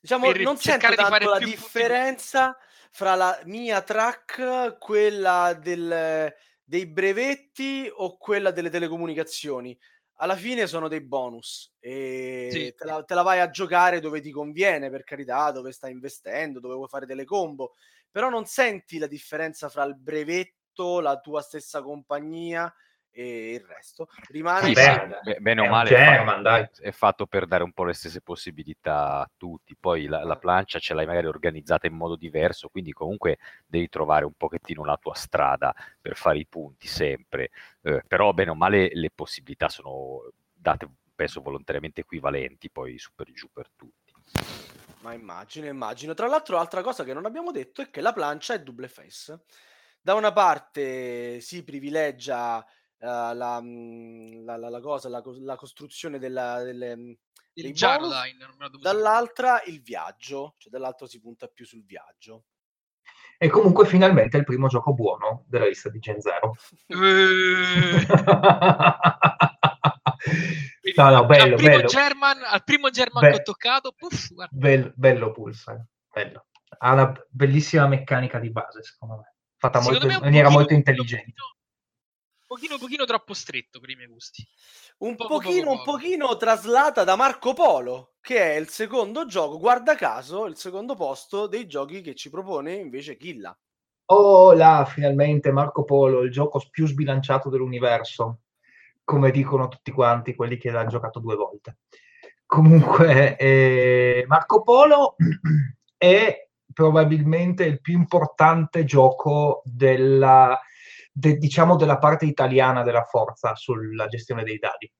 [0.00, 6.32] diciamo non sento tanto la differenza punti fra la mia track, quella del,
[6.62, 9.76] dei brevetti o quella delle telecomunicazioni.
[10.22, 12.74] Alla fine sono dei bonus e sì.
[12.76, 16.60] te, la, te, la, vai a giocare dove ti conviene, per carità, dove stai investendo,
[16.60, 17.74] dove vuoi fare delle combo,
[18.10, 22.70] però non senti la differenza fra il brevetto, la tua stessa compagnia
[23.12, 27.46] e il resto rimane sì, beh, bene o male German, è, fatto, è, fatto, per
[27.46, 29.76] dare un po' le stesse possibilità a tutti.
[29.78, 34.24] Poi la, la, plancia ce l'hai magari organizzata in modo diverso quindi comunque devi trovare
[34.24, 37.50] un pochettino la tua strada per fare i punti sempre.
[37.82, 43.30] Eh, però bene o male le possibilità sono date penso volontariamente equivalenti poi su per
[43.32, 44.14] giù per tutti.
[45.00, 46.14] Ma immagino immagino.
[46.14, 49.40] Tra l'altro altra cosa che non abbiamo detto è che la plancia è double face.
[50.00, 52.64] Da una parte si privilegia
[53.00, 57.14] la, mhmm, la, la, la, cosa, la, la costruzione della, delle, mhmm,
[57.54, 58.14] il bonus,
[58.80, 62.44] dall'altra il viaggio, cioè dall'altro si punta più sul viaggio.
[63.38, 66.54] E comunque finalmente è il primo gioco buono della lista di Gen 0.
[70.96, 71.88] no, no, bello, al, primo bello.
[71.88, 75.82] German, al primo German Be- che ho toccato, puff, bello, bello Pulsar,
[76.12, 76.46] bello.
[76.78, 81.32] Ha una bellissima meccanica di base, secondo me, fatta molto, in maniera molto intelligente.
[82.50, 84.44] Pochino, pochino troppo stretto per i miei gusti.
[84.98, 85.90] Un poco, pochino, poco, poco.
[85.90, 90.96] un pochino traslata da Marco Polo, che è il secondo gioco, guarda caso, il secondo
[90.96, 93.56] posto dei giochi che ci propone invece Killa.
[94.06, 98.40] Oh là, finalmente Marco Polo, il gioco più sbilanciato dell'universo,
[99.04, 101.76] come dicono tutti quanti quelli che l'hanno giocato due volte.
[102.46, 105.14] Comunque, eh, Marco Polo
[105.96, 110.58] è probabilmente il più importante gioco della,
[111.10, 114.90] de, diciamo della parte italiana della forza sulla gestione dei dadi.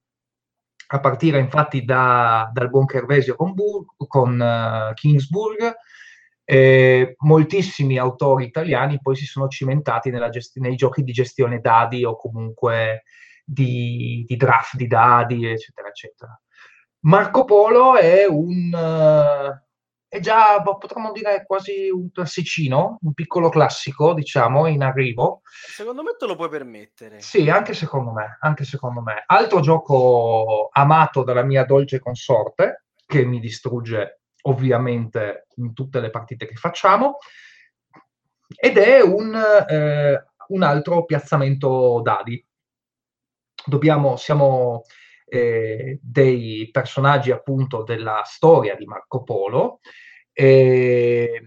[0.93, 5.73] A partire infatti da, dal buon Kervesio con, Bur- con uh, Kingsburg,
[6.45, 12.17] eh, moltissimi autori italiani poi si sono cimentati gesti- nei giochi di gestione dadi o
[12.17, 13.05] comunque
[13.45, 16.41] di, di, draft di dadi, eccetera, eccetera.
[17.03, 18.73] Marco Polo è un...
[18.73, 19.69] Uh,
[20.11, 25.43] è già, potremmo dire, quasi un classicino, un piccolo classico, diciamo, in arrivo.
[25.45, 27.21] Secondo me te lo puoi permettere.
[27.21, 29.23] Sì, anche secondo me, anche secondo me.
[29.25, 36.45] Altro gioco amato dalla mia dolce consorte, che mi distrugge ovviamente in tutte le partite
[36.45, 37.19] che facciamo,
[38.57, 39.33] ed è un,
[39.69, 42.45] eh, un altro piazzamento dadi.
[43.65, 44.83] Dobbiamo, siamo
[45.31, 49.81] eh, dei personaggi appunto della storia di Marco Polo,
[50.33, 51.41] e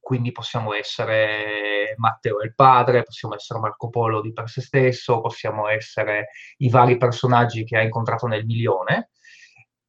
[0.00, 5.68] quindi possiamo essere Matteo il padre, possiamo essere Marco Polo di per sé stesso, possiamo
[5.68, 9.10] essere i vari personaggi che ha incontrato nel milione.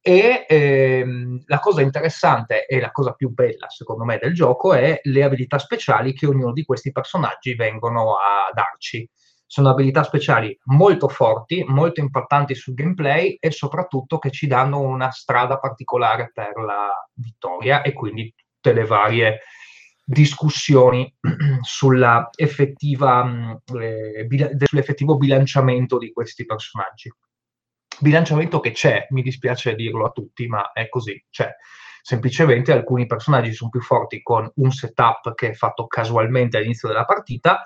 [0.02, 5.00] E ehm, la cosa interessante e la cosa più bella, secondo me, del gioco è
[5.02, 9.08] le abilità speciali che ognuno di questi personaggi vengono a darci.
[9.52, 15.10] Sono abilità speciali molto forti, molto importanti sul gameplay e soprattutto che ci danno una
[15.10, 19.40] strada particolare per la vittoria e quindi tutte le varie
[20.04, 21.12] discussioni
[21.62, 27.10] sulla effettiva, eh, bil- sull'effettivo bilanciamento di questi personaggi
[27.98, 31.50] bilanciamento che c'è, mi dispiace dirlo a tutti, ma è così, c'è.
[32.02, 37.04] Semplicemente alcuni personaggi sono più forti con un setup che è fatto casualmente all'inizio della
[37.04, 37.62] partita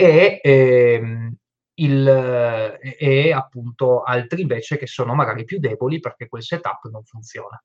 [0.00, 1.34] e, ehm,
[1.74, 7.62] il, e appunto altri invece che sono magari più deboli perché quel setup non funziona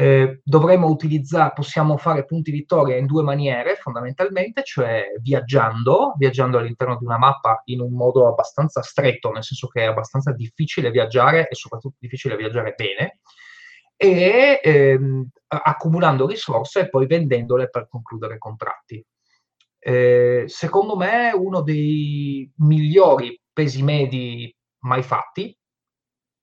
[0.00, 6.96] eh, dovremmo utilizzare, possiamo fare punti vittoria in due maniere fondamentalmente, cioè viaggiando, viaggiando all'interno
[6.96, 11.48] di una mappa in un modo abbastanza stretto, nel senso che è abbastanza difficile viaggiare
[11.48, 13.18] e soprattutto difficile viaggiare bene,
[13.96, 19.04] e ehm, accumulando risorse e poi vendendole per concludere contratti.
[19.78, 25.56] Eh, secondo me uno dei migliori pesi medi mai fatti,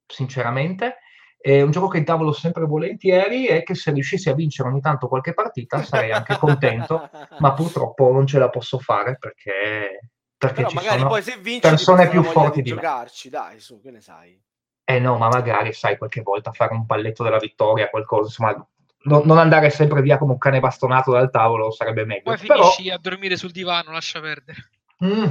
[0.05, 0.97] sinceramente,
[1.45, 5.07] è un gioco che intavolo sempre volentieri e che se riuscissi a vincere ogni tanto
[5.07, 7.07] qualche partita sarei anche contento,
[7.39, 11.59] ma purtroppo non ce la posso fare perché, perché Però ci sono poi se vinci,
[11.59, 13.37] persone più forti di, giocarci, me.
[13.37, 14.41] dai, su, che ne sai?
[14.83, 18.67] Eh no, ma magari sai qualche volta fare un palletto della vittoria, qualcosa, insomma,
[19.05, 22.23] no, non andare sempre via come un cane bastonato dal tavolo sarebbe meglio.
[22.23, 22.95] Poi finisci Però...
[22.95, 24.69] a dormire sul divano, lascia perdere.
[25.03, 25.25] Mm.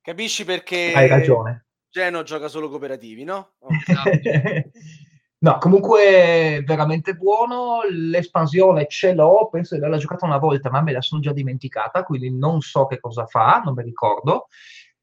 [0.00, 1.66] Capisci perché Hai ragione.
[1.90, 3.54] Geno gioca solo cooperativi, no?
[3.58, 3.68] Oh.
[5.44, 7.80] No, comunque veramente buono.
[7.86, 12.02] L'espansione ce l'ho, penso di averla giocata una volta, ma me la sono già dimenticata,
[12.02, 14.46] quindi non so che cosa fa, non mi ricordo.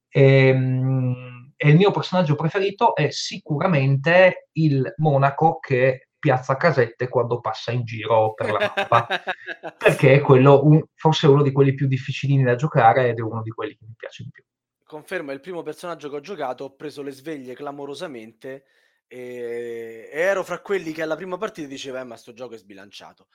[0.10, 7.42] E, ehm, e il mio personaggio preferito è sicuramente il monaco che piazza casette quando
[7.42, 9.08] passa in giro per la mappa,
[9.76, 13.42] perché è quello, un, forse uno di quelli più difficilini da giocare ed è uno
[13.42, 14.44] di quelli che mi piace di più.
[14.86, 18.66] Confermo, è il primo personaggio che ho giocato, ho preso le sveglie clamorosamente
[19.08, 23.28] e, ero fra quelli che alla prima partita diceva eh, ma sto gioco è sbilanciato.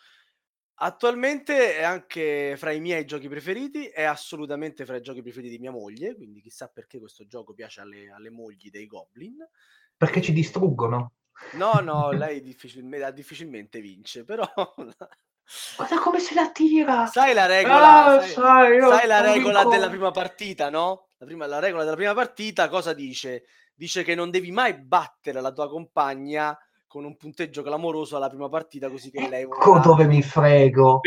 [0.79, 5.59] Attualmente è anche fra i miei giochi preferiti, è assolutamente fra i giochi preferiti di
[5.59, 9.37] mia moglie, quindi chissà perché questo gioco piace alle, alle mogli dei goblin.
[9.97, 10.23] Perché e...
[10.23, 11.15] ci distruggono.
[11.53, 14.45] No, no, lei difficilmente, difficilmente vince, però...
[15.77, 17.07] Guarda come se la tira!
[17.07, 21.11] Sai la regola, ah, sai, sai, sai la regola della prima partita, no?
[21.19, 23.45] La, prima, la regola della prima partita cosa dice?
[23.77, 28.49] dice che non devi mai battere la tua compagna con un punteggio clamoroso alla prima
[28.49, 29.83] partita così che lei ecco vorrà...
[29.83, 31.01] dove mi frego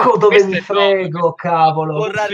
[0.00, 2.26] ecco dove mi frego no, cavolo vorrà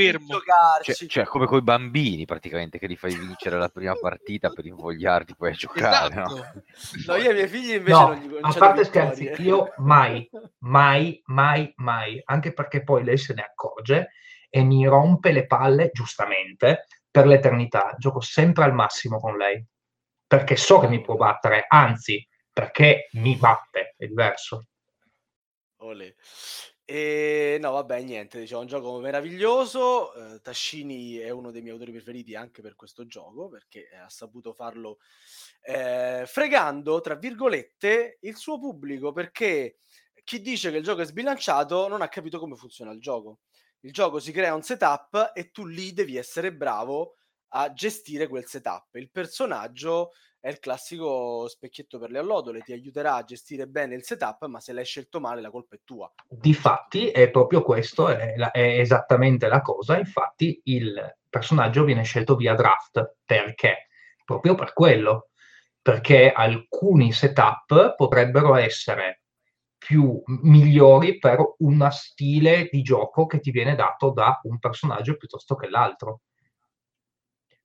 [0.82, 4.66] cioè, cioè, come con i bambini praticamente che li fai vincere la prima partita per
[4.66, 6.34] invogliarti poi a giocare esatto.
[6.34, 6.62] no?
[7.06, 10.28] no io ai miei figli invece no, non gli a parte scherzi io mai
[10.60, 14.10] mai mai mai anche perché poi lei se ne accorge
[14.48, 16.86] e mi rompe le palle giustamente
[17.16, 17.94] per l'eternità.
[17.98, 19.64] Gioco sempre al massimo con lei,
[20.26, 24.66] perché so che mi può battere, anzi, perché mi batte, è diverso.
[25.78, 26.14] Olè.
[26.89, 30.12] E no, vabbè, niente, diciamo, un gioco meraviglioso.
[30.14, 34.53] Uh, Tascini è uno dei miei autori preferiti anche per questo gioco, perché ha saputo
[34.53, 34.99] farlo
[35.62, 39.78] eh, fregando, tra virgolette, il suo pubblico, perché
[40.22, 43.41] chi dice che il gioco è sbilanciato non ha capito come funziona il gioco.
[43.80, 47.14] Il gioco si crea un setup e tu lì devi essere bravo
[47.49, 48.95] a gestire quel setup.
[48.95, 54.05] Il personaggio è il classico specchietto per le allodole, ti aiuterà a gestire bene il
[54.05, 56.12] setup, ma se l'hai scelto male la colpa è tua.
[56.28, 62.37] Difatti è proprio questo, è, la, è esattamente la cosa, infatti il personaggio viene scelto
[62.37, 63.89] via draft, perché?
[64.24, 65.30] Proprio per quello,
[65.82, 69.22] perché alcuni setup potrebbero essere
[69.78, 75.55] più migliori per uno stile di gioco che ti viene dato da un personaggio piuttosto
[75.55, 76.22] che l'altro.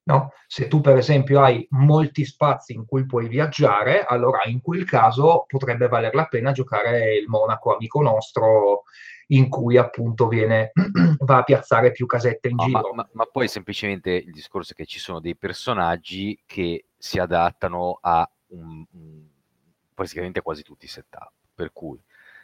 [0.04, 0.32] No?
[0.46, 5.44] Se tu per esempio hai molti spazi in cui puoi viaggiare, allora in quel caso
[5.46, 8.82] potrebbe valer la pena giocare il Monaco amico nostro
[9.28, 10.72] in cui appunto viene,
[11.20, 12.80] va a piazzare più casette in no, giro.
[12.94, 17.18] Ma, ma, ma, poi semplicemente il discorso è che ci sono dei personaggi che si
[17.18, 19.22] adattano a un, un,
[19.94, 21.98] praticamente quasi tutti i setup, per cui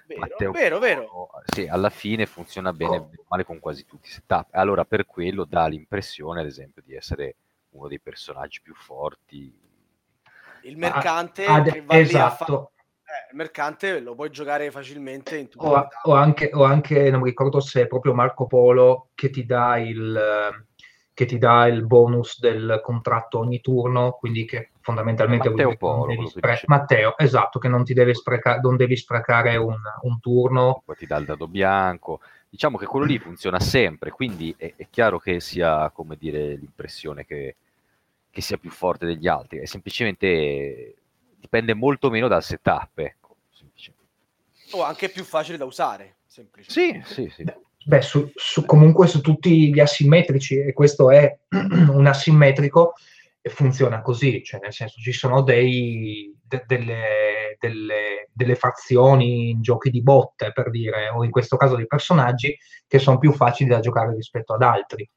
[0.08, 1.30] Vero, Matteo vero, vero.
[1.44, 3.10] Sì, alla fine funziona bene oh.
[3.28, 4.48] male con quasi tutti i setup.
[4.52, 7.34] Allora per quello dà l'impressione, ad esempio, di essere
[7.78, 9.52] uno dei personaggi più forti.
[10.62, 12.72] Il mercante ah, ad, esatto.
[12.76, 17.20] Eh, il mercante lo puoi giocare facilmente in tutto o, o, anche, o anche, non
[17.20, 20.66] mi ricordo se è proprio Marco Polo che ti dà il
[21.18, 26.62] che ti dà il bonus del contratto ogni turno, quindi che fondamentalmente Matteo Polo, spre-
[26.66, 30.80] Matteo, esatto, che non ti deve sprecare, non devi sprecare un, un, turno.
[30.84, 32.20] Poi ti dà il dado bianco.
[32.48, 37.26] Diciamo che quello lì funziona sempre, quindi è, è chiaro che sia, come dire, l'impressione
[37.26, 37.56] che,
[38.30, 40.94] che sia più forte degli altri, è semplicemente
[41.38, 43.36] dipende molto meno dal setup, ecco,
[44.72, 47.06] O anche più facile da usare, semplicemente.
[47.06, 47.44] Sì, sì, sì.
[47.84, 52.92] Beh, su, su, comunque su tutti gli asimmetrici, e questo è un asimmetrico,
[53.40, 59.62] e funziona così, cioè nel senso ci sono dei, de, delle, delle, delle, fazioni in
[59.62, 62.54] giochi di botte, per dire, o in questo caso dei personaggi,
[62.86, 65.08] che sono più facili da giocare rispetto ad altri.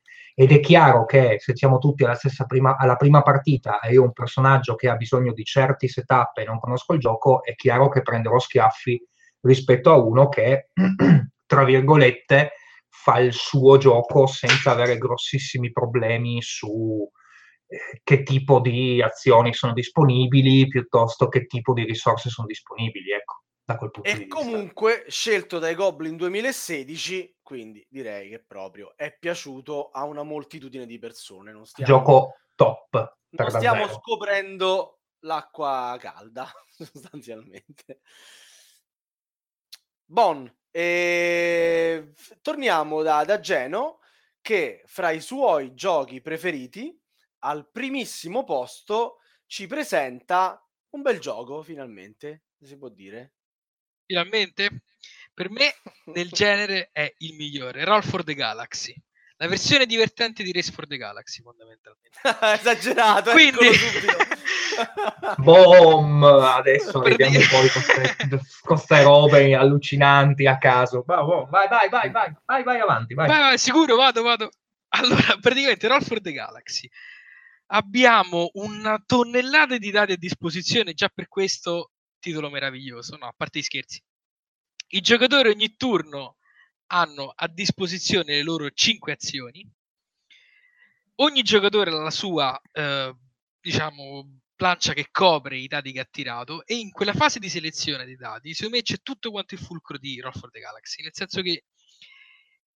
[0.42, 2.18] Ed è chiaro che se siamo tutti alla
[2.48, 6.36] prima, alla prima partita e io ho un personaggio che ha bisogno di certi setup
[6.40, 9.00] e non conosco il gioco, è chiaro che prenderò schiaffi
[9.42, 10.72] rispetto a uno che,
[11.46, 12.54] tra virgolette,
[12.90, 17.08] fa il suo gioco senza avere grossissimi problemi su
[17.68, 23.44] eh, che tipo di azioni sono disponibili piuttosto che tipo di risorse sono disponibili, ecco,
[23.64, 24.40] da quel punto e di vista.
[24.40, 30.86] E comunque scelto dai Goblin 2016, quindi direi che proprio è piaciuto a una moltitudine
[30.86, 31.52] di persone.
[31.52, 33.18] Non stiamo, Gioco top.
[33.30, 38.02] Non stiamo scoprendo l'acqua calda, sostanzialmente.
[40.06, 42.02] Bon, e...
[42.04, 44.00] Ehm, torniamo da, da Geno
[44.42, 46.98] che fra i suoi giochi preferiti
[47.40, 53.34] al primissimo posto ci presenta un bel gioco finalmente, si può dire.
[54.12, 54.82] Finalmente?
[55.34, 55.74] Per me
[56.14, 58.94] nel genere è il migliore, Roll for the Galaxy.
[59.38, 62.20] La versione divertente di Race for the Galaxy, fondamentalmente.
[62.60, 63.70] Esagerato, Quindi...
[65.38, 66.24] Boom!
[66.24, 71.04] Adesso vediamo poi con queste robe allucinanti a caso.
[71.08, 73.30] Vai, vai, vai, vai, vai, vai, vai avanti, vai.
[73.30, 74.50] vai, vai sicuro, vado, vado.
[74.90, 76.88] Allora, praticamente Roll for the Galaxy.
[77.68, 81.91] Abbiamo una tonnellata di dati a disposizione, già per questo
[82.22, 84.02] titolo meraviglioso, no, a parte i scherzi.
[84.94, 86.38] I giocatori ogni turno
[86.88, 89.70] hanno a disposizione le loro 5 azioni.
[91.16, 93.14] Ogni giocatore ha la sua, eh,
[93.60, 98.06] diciamo, plancia che copre i dati che ha tirato e in quella fase di selezione
[98.06, 101.16] dei dati, secondo me c'è tutto quanto il fulcro di Roll for the Galaxy, nel
[101.16, 101.66] senso che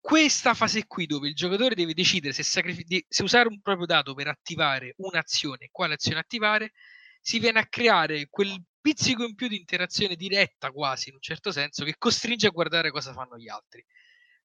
[0.00, 4.14] questa fase qui dove il giocatore deve decidere se, sacrific- se usare un proprio dato
[4.14, 6.72] per attivare un'azione, quale azione attivare,
[7.20, 8.54] si viene a creare quel
[8.84, 12.90] pizzico in più di interazione diretta quasi in un certo senso che costringe a guardare
[12.90, 13.82] cosa fanno gli altri.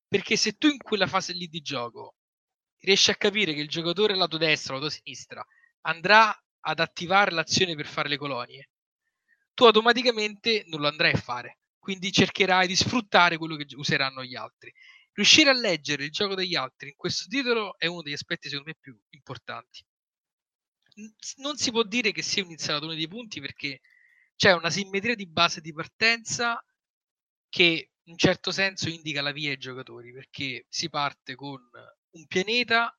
[0.08, 2.16] Perché se tu in quella fase lì di gioco
[2.80, 5.46] riesci a capire che il giocatore lato destro, lato sinistra,
[5.82, 8.70] andrà ad attivare l'azione per fare le colonie,
[9.54, 11.60] tu automaticamente non lo andrai a fare.
[11.78, 14.74] Quindi cercherai di sfruttare quello che useranno gli altri.
[15.12, 18.72] Riuscire a leggere il gioco degli altri in questo titolo è uno degli aspetti secondo
[18.72, 19.84] me più importanti.
[21.38, 23.82] Non si può dire che sia un insalatore di punti perché
[24.40, 26.64] c'è una simmetria di base di partenza
[27.50, 31.60] che in certo senso indica la via ai giocatori perché si parte con
[32.12, 32.98] un pianeta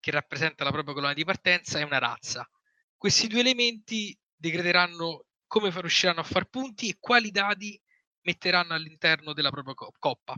[0.00, 2.48] che rappresenta la propria colonna di partenza e una razza.
[2.96, 7.78] Questi due elementi decreteranno come riusciranno a far punti e quali dati
[8.22, 10.34] metteranno all'interno della propria coppa.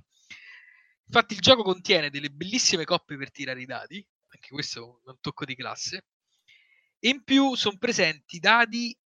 [1.07, 5.21] Infatti il gioco contiene delle bellissime coppe per tirare i dadi, anche questo è un
[5.21, 6.07] tocco di classe,
[6.99, 8.99] e in più sono presenti dadi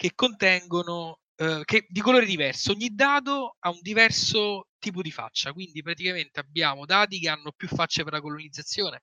[0.00, 2.72] che contengono eh, che, di colore diverso.
[2.72, 7.68] Ogni dado ha un diverso tipo di faccia, quindi praticamente abbiamo dadi che hanno più
[7.68, 9.02] facce per la colonizzazione,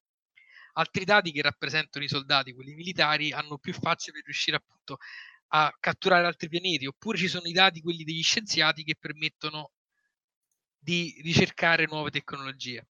[0.74, 4.98] altri dadi che rappresentano i soldati, quelli militari, hanno più facce per riuscire appunto
[5.50, 9.74] a catturare altri pianeti, oppure ci sono i dati, quelli degli scienziati, che permettono
[10.80, 12.88] di ricercare nuove tecnologie.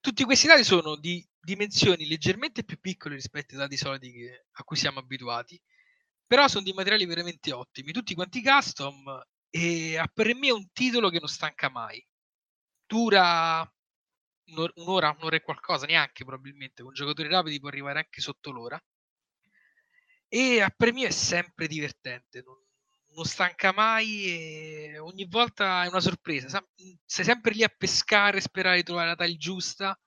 [0.00, 4.64] Tutti questi dati sono di dimensioni leggermente più piccole rispetto ai dati solidi che, a
[4.64, 5.60] cui siamo abituati,
[6.30, 9.20] però sono di materiali veramente ottimi, tutti quanti custom
[9.50, 12.06] e per me è un titolo che non stanca mai.
[12.86, 13.68] Dura
[14.76, 18.80] un'ora, un'ora e qualcosa, neanche probabilmente, con giocatori rapidi può arrivare anche sotto l'ora.
[20.28, 22.54] E a me è sempre divertente, non,
[23.16, 26.64] non stanca mai ogni volta è una sorpresa.
[27.04, 30.00] Sei sempre lì a pescare, sperare di trovare la taglia giusta.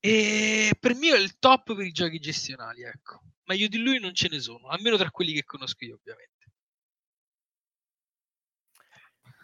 [0.00, 3.20] E per me è il top per i giochi gestionali, ecco.
[3.46, 6.34] Meglio di lui non ce ne sono, almeno tra quelli che conosco io, ovviamente.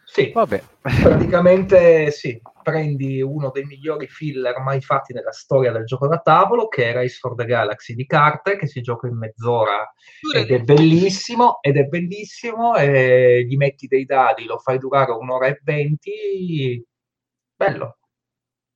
[0.05, 0.63] Sì, Vabbè.
[0.81, 6.69] praticamente sì, prendi uno dei migliori filler mai fatti nella storia del gioco da tavolo,
[6.69, 9.91] che è Race for the Galaxy di carte, che si gioca in mezz'ora
[10.35, 15.47] ed è bellissimo, ed è bellissimo, e gli metti dei dadi, lo fai durare un'ora
[15.47, 16.85] e venti,
[17.57, 17.99] bello.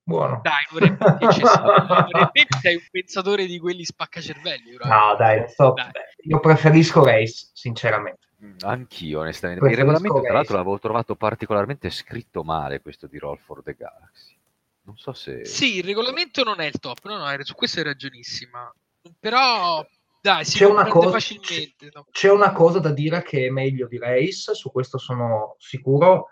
[0.08, 0.40] Buono.
[0.40, 0.96] Dai, vorrei
[2.62, 4.76] sei un pensatore di quelli spaccacervelli.
[4.84, 5.90] No, dai, so, dai.
[6.18, 8.28] io preferisco Race, sinceramente.
[8.60, 9.66] Anch'io, onestamente.
[9.66, 14.36] Il regolamento, tra l'altro, l'avevo trovato particolarmente scritto male questo di Roll for the Galaxy.
[14.82, 15.44] Non so se.
[15.44, 18.72] Sì, il regolamento non è il top, no, no, su questo hai ragionissima.
[19.18, 19.84] Però,
[20.20, 21.90] dai, si c'è una, cosa, facilmente.
[21.92, 22.06] No?
[22.12, 26.28] c'è una cosa da dire che è meglio di Race, su questo sono sicuro,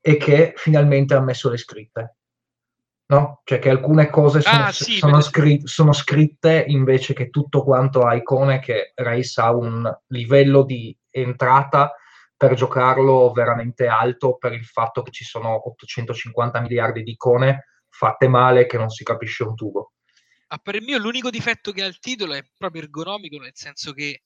[0.00, 2.14] e che finalmente ha messo le scritte
[3.08, 3.40] no?
[3.44, 8.02] Cioè che alcune cose sono, ah, sì, sono, scri- sono, scritte invece che tutto quanto
[8.02, 11.94] a icone che Race ha un livello di entrata
[12.36, 18.28] per giocarlo veramente alto per il fatto che ci sono 850 miliardi di icone fatte
[18.28, 19.92] male che non si capisce un tubo.
[20.48, 24.22] A per mio l'unico difetto che ha il titolo è proprio ergonomico, nel senso che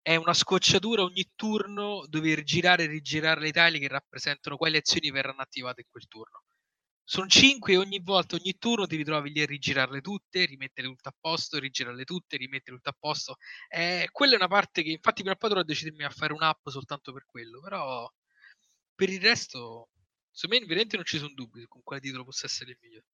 [0.00, 5.10] è una scocciatura ogni turno dover girare e rigirare le taglie che rappresentano quali azioni
[5.10, 6.43] verranno attivate in quel turno
[7.06, 11.10] sono 5 e ogni volta, ogni turno ti ritrovi lì a rigirarle tutte, rimettere tutto
[11.10, 13.36] a posto, rigirarle tutte, rimettere tutto a posto.
[13.68, 17.12] Eh, quella è una parte che infatti per poi dovrò decidermi a fare un'app soltanto
[17.12, 18.10] per quello, però
[18.94, 19.90] per il resto,
[20.30, 23.06] secondo me veramente non ci sono dubbi con quale titolo possa essere il migliore.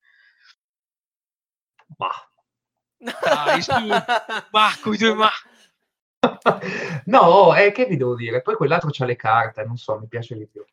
[1.96, 2.10] Ma.
[2.96, 5.30] Dai, su, ma, come tu, ma.
[7.06, 8.40] No, eh, che vi devo dire?
[8.40, 10.64] Poi quell'altro c'ha le carte, non so, mi piace di più.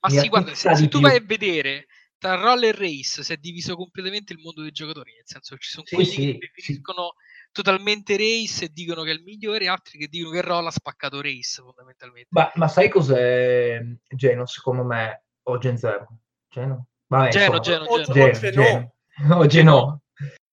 [0.00, 1.86] Ma mi sì, guarda, se, se tu vai a vedere
[2.24, 5.70] tra roller race si è diviso completamente il mondo dei giocatori, nel senso che ci
[5.72, 7.48] sono sì, quelli sì, che preferiscono sì.
[7.52, 11.20] totalmente race e dicono che è il migliore, altri che dicono che Roll ha spaccato
[11.20, 12.28] race fondamentalmente.
[12.30, 15.24] Ma, ma sai cos'è Geno secondo me?
[15.42, 16.08] O Gen Zero?
[16.48, 16.86] Geno?
[17.08, 18.14] Vabbè, Geno, Geno, Geno.
[18.14, 19.46] Geno, Geno.
[19.46, 20.02] Geno.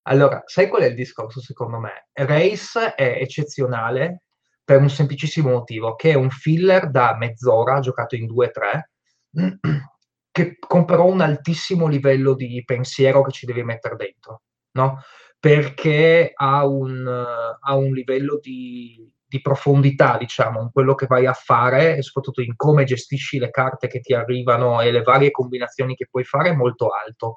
[0.03, 2.09] Allora, sai qual è il discorso secondo me?
[2.11, 4.23] Race è eccezionale
[4.61, 8.81] per un semplicissimo motivo, che è un filler da mezz'ora giocato in 2-3
[10.31, 15.01] che con però un altissimo livello di pensiero che ci devi mettere dentro, no?
[15.39, 21.33] Perché ha un, ha un livello di, di, profondità, diciamo, in quello che vai a
[21.33, 25.95] fare e soprattutto in come gestisci le carte che ti arrivano e le varie combinazioni
[25.95, 27.35] che puoi fare molto alto.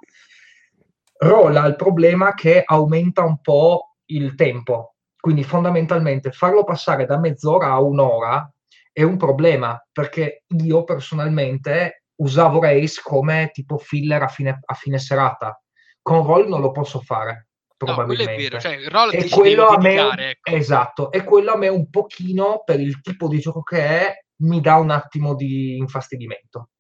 [1.17, 7.19] Roll ha il problema che aumenta un po' il tempo, quindi fondamentalmente farlo passare da
[7.19, 8.49] mezz'ora a un'ora
[8.93, 14.99] è un problema perché io personalmente usavo Race come tipo filler a fine, a fine
[14.99, 15.61] serata.
[16.01, 17.49] Con Roll non lo posso fare.
[17.77, 18.25] Probabilmente.
[18.25, 20.51] No, quello è vero, cioè, roll e quello a me, ecco.
[20.51, 24.61] Esatto, e quello a me un pochino, per il tipo di gioco che è, mi
[24.61, 26.71] dà un attimo di infastidimento.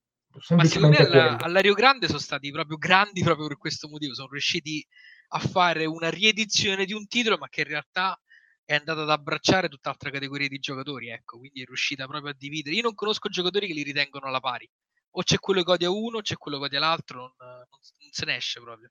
[0.50, 4.30] Ma secondo me alla, all'Ario Grande sono stati proprio grandi proprio per questo motivo, sono
[4.30, 4.84] riusciti
[5.28, 8.18] a fare una riedizione di un titolo, ma che in realtà
[8.64, 12.74] è andata ad abbracciare tutt'altra categoria di giocatori, ecco, quindi è riuscita proprio a dividere.
[12.74, 14.68] Io non conosco giocatori che li ritengono alla pari
[15.16, 18.24] o c'è quello che odia uno, c'è quello che odia l'altro, non, non, non se
[18.24, 18.90] ne esce proprio.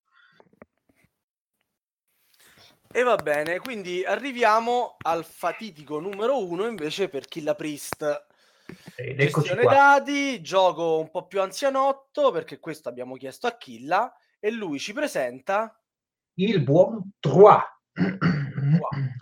[2.96, 8.28] E va bene, quindi arriviamo al fatitico numero uno invece per Killa Priest.
[8.96, 14.80] Gestione dati, gioco un po' più anzianotto perché questo abbiamo chiesto a Killa e lui
[14.80, 15.78] ci presenta
[16.36, 17.62] il buon Trois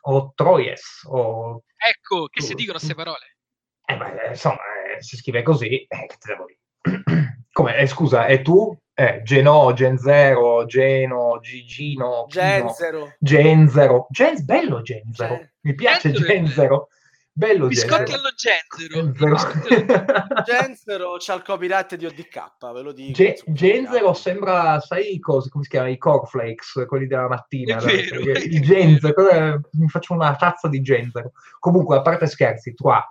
[0.02, 1.64] o Troyes o...
[1.76, 3.38] Ecco, che si dicono queste parole.
[3.86, 4.62] Eh beh, insomma,
[4.96, 6.61] eh, si scrive così, eh, che te devo dire.
[7.54, 8.78] Come, eh, scusa, e tu?
[8.94, 13.16] Eh, Geno, Gen 0, Geno, Gigino, Gen 0.
[13.20, 14.08] Gen 0.
[14.10, 15.36] Gen, bello Gen 0.
[15.36, 15.52] Gen...
[15.62, 16.88] Mi piace Gen 0.
[17.34, 19.38] Bello Biscotti allo Genzero.
[20.46, 23.14] Genzero c'ha il copyright di ODK, ve lo dico.
[23.14, 25.88] Ge- Genzero sembra, sai cosa, come si chiama?
[25.88, 27.78] I cornflakes, quelli della mattina.
[27.78, 31.32] Vero, I Genzero, mi faccio una tazza di Genzero.
[31.60, 33.02] Comunque, a parte scherzi, Trois.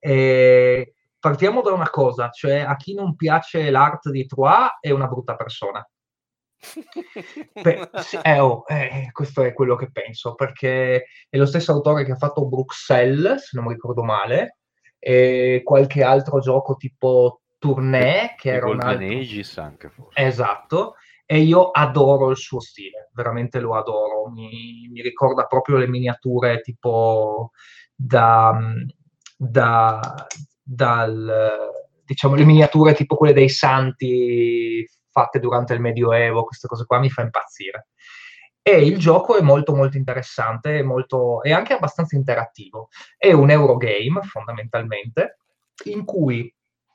[0.00, 5.06] Eh, partiamo da una cosa, cioè a chi non piace l'art di Trois è una
[5.06, 5.86] brutta persona.
[7.62, 12.04] Beh, sì, eh, oh, eh, questo è quello che penso, perché è lo stesso autore
[12.04, 14.58] che ha fatto Bruxelles, se non mi ricordo male,
[14.98, 19.06] e qualche altro gioco tipo Tournée, che era un altro...
[19.06, 20.20] Aegis anche forse.
[20.20, 20.94] Esatto,
[21.24, 26.60] e io adoro il suo stile, veramente lo adoro, mi, mi ricorda proprio le miniature
[26.60, 27.52] tipo
[27.94, 28.58] da,
[29.36, 30.26] da,
[30.72, 31.68] dal,
[32.04, 37.10] diciamo, le miniature tipo quelle dei santi fatte durante il Medioevo, queste cose qua mi
[37.10, 37.88] fa impazzire.
[38.62, 42.88] E il gioco è molto molto interessante è, molto, è anche abbastanza interattivo.
[43.16, 45.38] È un Eurogame fondamentalmente,
[45.86, 46.54] in cui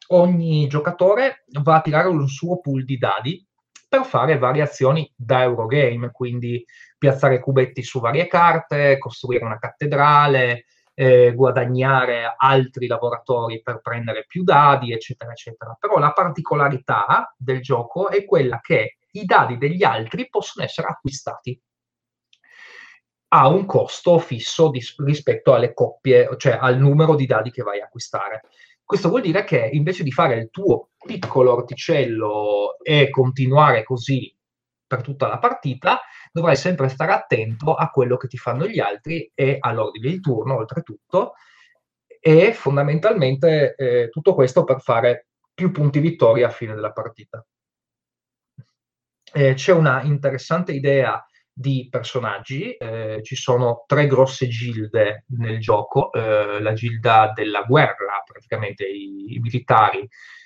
[0.09, 3.45] ogni giocatore va a tirare un suo pool di dadi
[3.89, 6.63] per fare varie azioni da Eurogame, quindi
[6.97, 10.65] piazzare cubetti su varie carte, costruire una cattedrale,
[10.95, 15.77] eh, guadagnare altri lavoratori per prendere più dadi, eccetera, eccetera.
[15.79, 21.59] Però la particolarità del gioco è quella che i dadi degli altri possono essere acquistati
[23.29, 27.81] a un costo fisso di, rispetto alle coppie, cioè al numero di dadi che vai
[27.81, 28.41] a acquistare.
[28.83, 34.33] Questo vuol dire che invece di fare il tuo piccolo orticello e continuare così
[34.87, 36.01] per tutta la partita,
[36.35, 40.57] dovrai sempre stare attento a quello che ti fanno gli altri e all'ordine di turno,
[40.57, 41.35] oltretutto,
[42.19, 47.45] e fondamentalmente eh, tutto questo per fare più punti vittoria a fine della partita.
[49.31, 56.11] Eh, c'è una interessante idea di personaggi, eh, ci sono tre grosse gilde nel gioco,
[56.11, 60.05] eh, la gilda della guerra, praticamente i, i militari,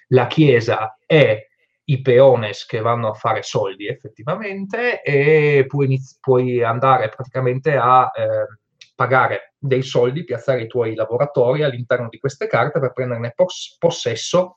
[0.09, 1.48] la chiesa e
[1.89, 8.11] i peones che vanno a fare soldi effettivamente e puoi, iniz- puoi andare praticamente a
[8.15, 8.57] eh,
[8.95, 14.55] pagare dei soldi, piazzare i tuoi lavoratori all'interno di queste carte per prenderne pos- possesso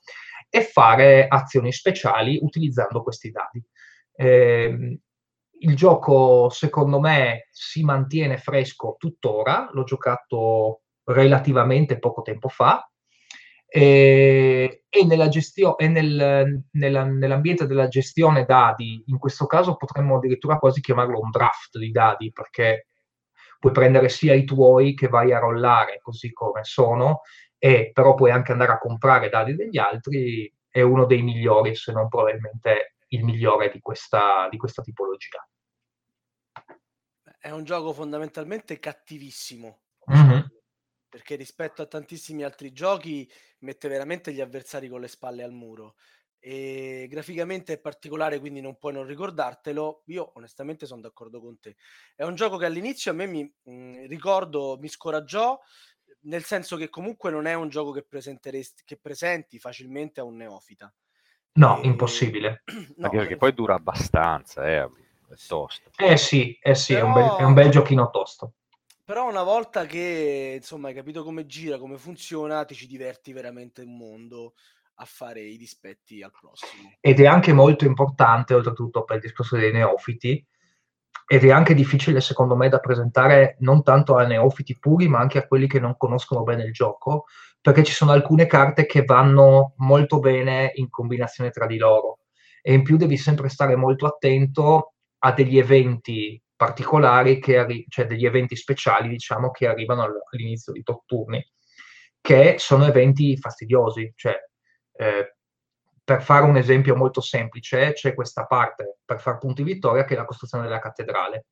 [0.49, 3.63] e fare azioni speciali utilizzando questi dadi.
[4.15, 4.99] Eh,
[5.59, 12.87] il gioco secondo me si mantiene fresco tuttora, l'ho giocato relativamente poco tempo fa,
[13.75, 20.17] e, e, nella gestio- e nel, nella, nell'ambiente della gestione dati, in questo caso potremmo
[20.17, 22.89] addirittura quasi chiamarlo un draft di dati, perché
[23.57, 27.21] puoi prendere sia i tuoi che vai a rollare così come sono,
[27.57, 31.91] e però puoi anche andare a comprare dati degli altri, è uno dei migliori, se
[31.93, 35.43] non probabilmente il migliore di questa, di questa tipologia.
[37.39, 39.79] È un gioco fondamentalmente cattivissimo.
[40.11, 40.52] Mm-hmm
[41.13, 45.93] perché rispetto a tantissimi altri giochi mette veramente gli avversari con le spalle al muro.
[46.39, 50.01] E graficamente è particolare, quindi non puoi non ricordartelo.
[50.07, 51.75] Io onestamente sono d'accordo con te.
[52.15, 55.59] È un gioco che all'inizio a me mi mh, mhmm, ricordo, mi scoraggiò,
[56.21, 58.03] nel senso che comunque non è un gioco che,
[58.83, 60.91] che presenti facilmente a un neofita.
[61.59, 61.85] No, e...
[61.85, 62.63] impossibile.
[62.97, 65.91] no, Anche perché poi dura abbastanza, eh, è tosto.
[65.95, 67.05] Eh sì, eh sì Però...
[67.05, 68.53] è, un bel, è un bel giochino tosto.
[69.13, 73.83] Però una volta che insomma hai capito come gira, come funziona, ti ci diverti veramente
[73.83, 74.55] un mondo
[74.95, 76.93] a fare i dispetti al prossimo.
[76.99, 80.43] Ed è anche molto importante, oltretutto per il discorso dei neofiti,
[81.27, 85.37] ed è anche difficile secondo me da presentare non tanto a neofiti puri, ma anche
[85.37, 87.25] a quelli che non conoscono bene il gioco,
[87.61, 92.21] perché ci sono alcune carte che vanno molto bene in combinazione tra di loro.
[92.63, 98.05] E in più devi sempre stare molto attento a degli eventi particolari, che arri- cioè
[98.05, 101.45] degli eventi speciali, diciamo, che arrivano all'inizio di top turni,
[102.21, 104.11] che sono eventi fastidiosi.
[104.15, 104.35] Cioè,
[104.93, 105.35] eh,
[106.03, 110.17] per fare un esempio molto semplice, c'è questa parte per far punti vittoria che è
[110.17, 111.45] la costruzione della cattedrale.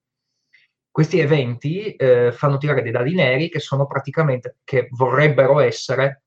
[0.91, 6.23] Questi eventi eh, fanno tirare dei dadi neri che sono praticamente, che vorrebbero essere,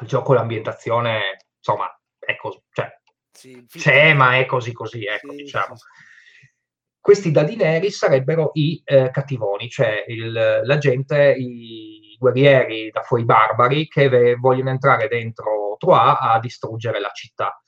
[0.00, 2.98] il gioco l'ambientazione, insomma, è così, cioè,
[3.30, 5.76] sì, c'è, ma è così così, ecco, sì, diciamo.
[5.76, 5.84] Sì,
[7.04, 13.26] questi dadi neri sarebbero i eh, cattivoni, cioè il, la gente, i guerrieri da fuori
[13.26, 17.62] barbari che ve, vogliono entrare dentro Troyes a distruggere la città.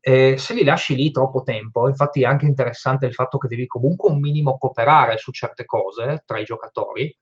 [0.00, 3.68] Eh, se li lasci lì troppo tempo, infatti è anche interessante il fatto che devi
[3.68, 7.16] comunque un minimo cooperare su certe cose tra i giocatori,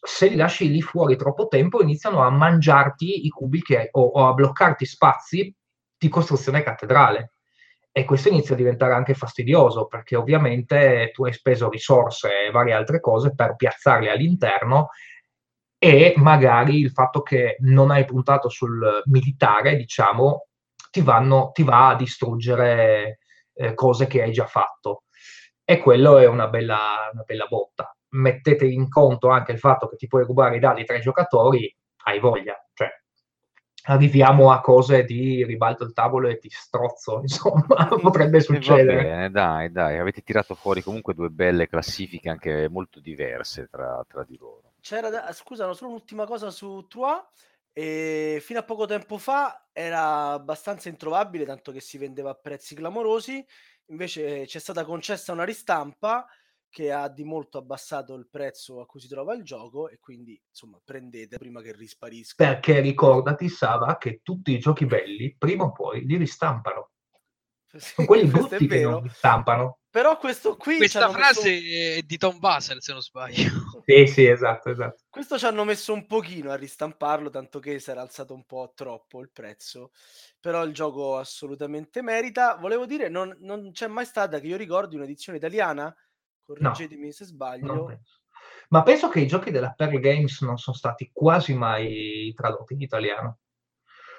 [0.00, 4.26] se li lasci lì fuori troppo tempo iniziano a mangiarti i cubi che, o, o
[4.28, 5.54] a bloccarti spazi
[5.98, 7.32] di costruzione cattedrale.
[7.98, 12.72] E questo inizia a diventare anche fastidioso perché ovviamente tu hai speso risorse e varie
[12.72, 14.90] altre cose per piazzarle all'interno
[15.76, 20.46] e magari il fatto che non hai puntato sul militare, diciamo,
[20.92, 23.18] ti, vanno, ti va a distruggere
[23.54, 25.02] eh, cose che hai già fatto.
[25.64, 27.92] E quello è una bella, una bella botta.
[28.10, 31.76] Mettete in conto anche il fatto che ti puoi rubare i dadi tra i giocatori,
[32.04, 32.64] hai voglia.
[32.74, 32.90] Cioè,
[33.92, 39.02] arriviamo a cose di ribalto il tavolo e ti strozzo, insomma, potrebbe succedere.
[39.02, 44.24] Bene, dai, dai, avete tirato fuori comunque due belle classifiche anche molto diverse tra, tra
[44.24, 44.72] di loro.
[44.80, 45.32] C'era da...
[45.32, 47.22] scusa, solo un'ultima cosa su Trois.
[47.72, 52.74] E fino a poco tempo fa era abbastanza introvabile, tanto che si vendeva a prezzi
[52.74, 53.44] clamorosi.
[53.90, 56.26] Invece c'è stata concessa una ristampa
[56.70, 60.40] che ha di molto abbassato il prezzo a cui si trova il gioco e quindi
[60.48, 62.44] insomma prendete prima che risparisca.
[62.44, 66.90] Perché ricordati Sava che tutti i giochi belli prima o poi li ristampano.
[67.76, 69.78] Sono quelli brutti che non ristampano.
[69.90, 71.98] Però questo qui questa frase messo...
[71.98, 73.66] è di Tom Basel se non sbaglio.
[73.88, 75.04] Sì, sì, esatto, esatto.
[75.08, 78.72] Questo ci hanno messo un pochino a ristamparlo, tanto che si era alzato un po'
[78.74, 79.92] troppo il prezzo.
[80.38, 82.56] Però il gioco assolutamente merita.
[82.56, 85.94] Volevo dire, non, non c'è mai stata che io ricordi un'edizione italiana
[86.54, 87.84] correggetemi no, se sbaglio.
[87.84, 88.20] Penso.
[88.70, 92.80] Ma penso che i giochi della Pearl Games non sono stati quasi mai tradotti in
[92.80, 93.38] italiano.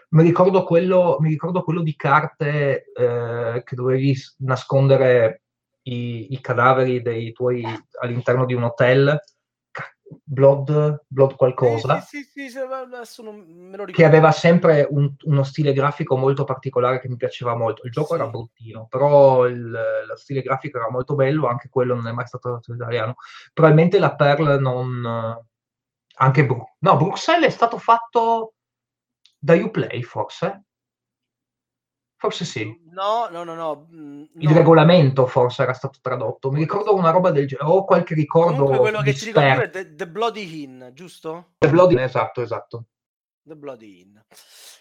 [0.09, 5.43] Mi ricordo quello, mi ricordo quello di carte eh, che dovevi nascondere
[5.83, 7.63] i, i, cadaveri dei tuoi
[8.01, 9.19] all'interno di un hotel
[10.23, 12.49] Blood, Blood qualcosa, sì, sì,
[13.91, 17.85] che aveva sempre un, uno stile grafico molto particolare che mi piaceva molto.
[17.85, 22.07] Il gioco era bruttino, però il, lo stile grafico era molto bello, anche quello non
[22.07, 23.15] è mai stato tradotto in italiano.
[23.53, 25.45] Probabilmente la Pearl non...
[26.21, 28.55] Anche Bru- no, Bruxelles è stato fatto
[29.37, 30.65] da Uplay, forse?
[32.21, 32.77] Forse sì.
[32.91, 33.87] No, no, no, no.
[33.93, 36.51] Mm, il regolamento forse era stato tradotto.
[36.51, 37.69] Mi ricordo una roba del genere.
[37.69, 38.55] Ho qualche ricordo.
[38.55, 41.53] Comunque quello che ti ricordo è The, The Bloody Inn, giusto?
[41.59, 42.87] The Bloody Inn, esatto, esatto.
[43.41, 44.17] The Bloody Inn.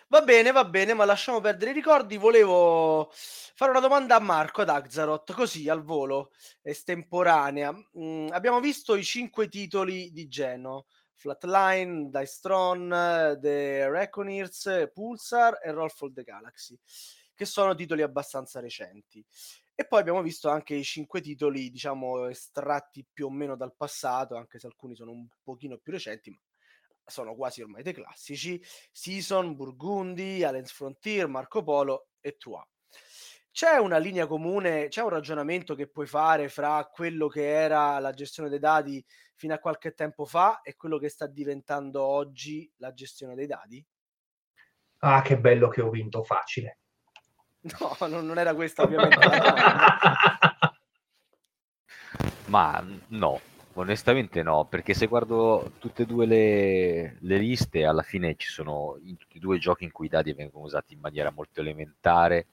[0.09, 2.17] Va bene, va bene, ma lasciamo perdere i ricordi.
[2.17, 7.73] Volevo fare una domanda a Marco, ad Axaroth, così al volo, estemporanea.
[8.01, 10.87] Mm, abbiamo visto i cinque titoli di Geno.
[11.15, 16.77] Flatline, Dice Throne, The Reckoners, Pulsar e Roll the Galaxy
[17.39, 19.25] che sono titoli abbastanza recenti.
[19.77, 24.35] E poi abbiamo visto anche i cinque titoli, diciamo, estratti più o meno dal passato,
[24.35, 26.39] anche se alcuni sono un pochino più recenti, ma
[27.05, 28.61] sono quasi ormai dei classici.
[28.91, 32.67] Season, Burgundy, Alliance Frontier, Marco Polo e Trois.
[33.53, 38.11] C'è una linea comune, c'è un ragionamento che puoi fare fra quello che era la
[38.11, 39.05] gestione dei dati
[39.37, 43.87] fino a qualche tempo fa e quello che sta diventando oggi la gestione dei dati?
[45.03, 46.81] Ah, che bello che ho vinto facile.
[47.81, 49.19] No, non, non era questa ovviamente.
[52.47, 53.41] Ma no,
[53.75, 58.99] onestamente no, perché se guardo tutte e due le, le, liste, alla fine ci sono
[59.03, 62.47] in tutti e due giochi in cui i dadi vengono usati in maniera molto elementare,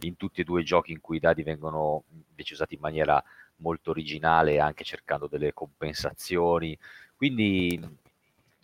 [0.00, 3.22] in tutti e due i giochi in cui i dadi vengono invece usati in maniera
[3.56, 6.78] molto originale, anche cercando delle compensazioni.
[7.16, 7.80] Quindi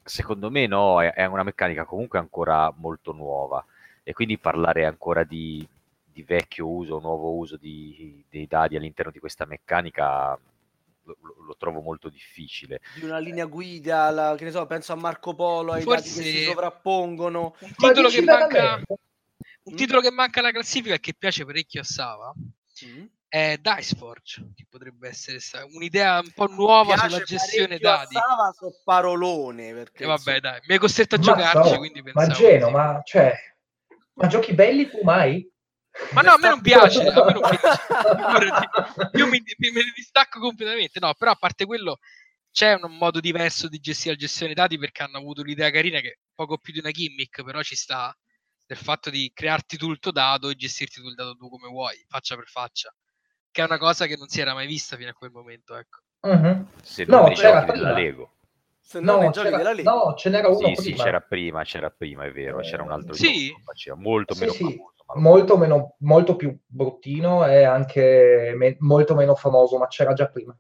[0.05, 3.65] secondo me no, è, è una meccanica comunque ancora molto nuova
[4.03, 5.67] e quindi parlare ancora di,
[6.05, 10.39] di vecchio uso, nuovo uso di, dei dadi all'interno di questa meccanica
[11.05, 11.17] lo,
[11.47, 12.81] lo, trovo molto difficile.
[12.95, 16.31] Di una linea guida, la, che ne so, penso a Marco Polo, ai Forse dati
[16.31, 17.57] che si sovrappongono.
[17.61, 18.81] Un titolo, che manca,
[19.65, 23.05] un titolo che manca alla classifica e che piace parecchio a Sava mm.
[23.29, 25.39] è Dice Forge, che potrebbe essere
[25.73, 28.15] un'idea un po' nuova piace sulla gestione dadi.
[28.15, 30.05] Sava so parolone, perché...
[30.05, 32.29] E vabbè, dai, mi hai costretto a ma giocarci, so, quindi pensavo...
[32.29, 33.35] Ma Geno, ma cioè
[34.15, 35.49] ma giochi belli tu mai?
[36.13, 37.83] Ma no, a me non piace, a me non piace.
[39.19, 41.01] Io mi, mi, me ne distacco completamente.
[41.01, 41.99] No, però a parte quello
[42.51, 46.21] c'è un modo diverso di gestire la gestione dati perché hanno avuto un'idea carina che
[46.35, 48.17] poco più di una gimmick, però ci sta
[48.67, 51.69] del fatto di crearti tu il tuo dato e gestirti tu il dato tu come
[51.69, 52.95] vuoi, faccia per faccia,
[53.51, 56.01] che è una cosa che non si era mai vista fino a quel momento, ecco.
[56.21, 56.67] Uh-huh.
[56.83, 58.37] Se non no, giochi della Lego.
[58.83, 60.81] Se no, no, c'era, no, ce n'era uno sì, prima.
[60.81, 63.49] Sì, c'era prima, c'era prima, è vero, c'era un altro sì.
[63.49, 64.63] gioco faceva molto sì, meno sì.
[64.63, 64.95] famoso.
[65.13, 70.57] Molto, meno, molto più bruttino e anche me- molto meno famoso, ma c'era già prima.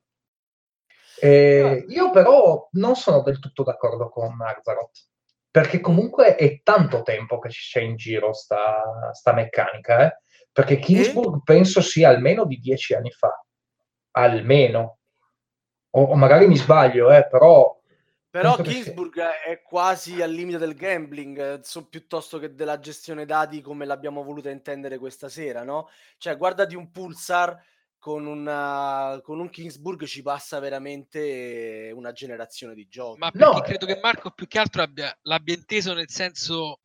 [1.21, 1.93] E ah.
[1.93, 5.09] Io però non sono del tutto d'accordo con Arzaroth,
[5.51, 10.21] perché comunque è tanto tempo che c'è in giro sta, sta meccanica, eh?
[10.53, 11.43] perché Kingsburg eh?
[11.45, 13.45] penso sia almeno di dieci anni fa,
[14.13, 14.99] almeno.
[15.91, 17.80] O, o magari mi sbaglio, eh, però
[18.31, 23.61] Però Kingsburg è quasi al limite del gambling, eh, so, piuttosto che della gestione dati
[23.61, 25.89] come l'abbiamo voluta intendere questa sera, no?
[26.17, 27.61] Cioè, guardati un Pulsar
[27.99, 33.19] con, una, con un Kingsburg ci passa veramente una generazione di giochi.
[33.19, 36.81] Ma perché no, credo che Marco più che altro abbia, l'abbia inteso nel senso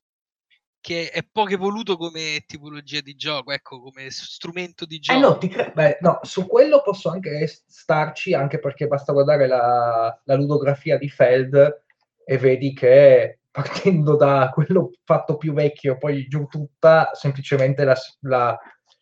[0.86, 5.18] che è poco evoluto come tipologia di gioco, ecco, come strumento di gioco.
[5.18, 10.16] Eh no, cre- beh, no, su quello posso anche starci, anche perché basta guardare la,
[10.26, 11.82] la ludografia di Feld
[12.24, 18.56] e vedi che partendo da quello fatto più vecchio, poi giù tutta, semplicemente la, la,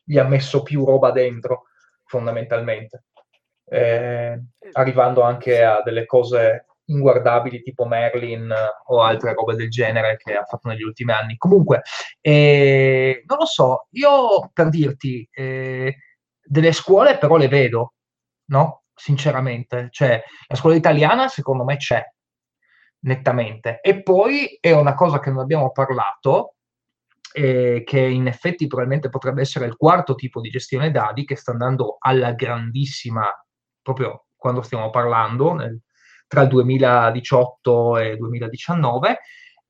[0.05, 1.63] gli ha messo più roba dentro,
[2.05, 3.07] fondamentalmente.
[3.65, 4.41] Eh,
[4.71, 8.53] arrivando anche a delle cose inguardabili tipo Merlin
[8.87, 11.37] o altre robe del genere che ha fatto negli ultimi anni.
[11.37, 11.81] Comunque,
[12.21, 15.95] eh, non lo so, io per dirti, eh,
[16.41, 17.93] delle scuole però le vedo,
[18.45, 18.83] no?
[18.93, 22.03] Sinceramente, cioè la scuola italiana secondo me c'è,
[23.03, 23.79] nettamente.
[23.81, 26.55] E poi è una cosa che non abbiamo parlato,
[27.33, 31.51] eh, che in effetti probabilmente potrebbe essere il quarto tipo di gestione dati che sta
[31.51, 33.25] andando alla grandissima,
[33.81, 35.81] proprio quando stiamo parlando, nel,
[36.33, 39.19] tra il 2018 e il 2019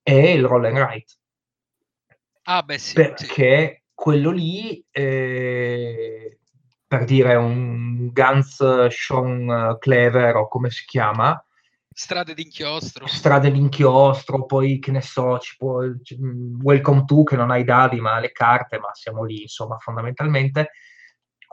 [0.02, 1.14] è il roll and write.
[2.44, 2.94] Ah, beh, sì.
[2.94, 3.92] Perché sì.
[3.94, 6.40] quello lì, eh,
[6.88, 11.46] per dire un Guns Sean Clever o come si chiama,
[11.92, 13.08] strade d'inchiostro.
[13.08, 15.82] Strade d'inchiostro, poi che ne so, ci può,
[16.62, 20.72] Welcome to che non hai dati ma le carte, ma siamo lì, insomma, fondamentalmente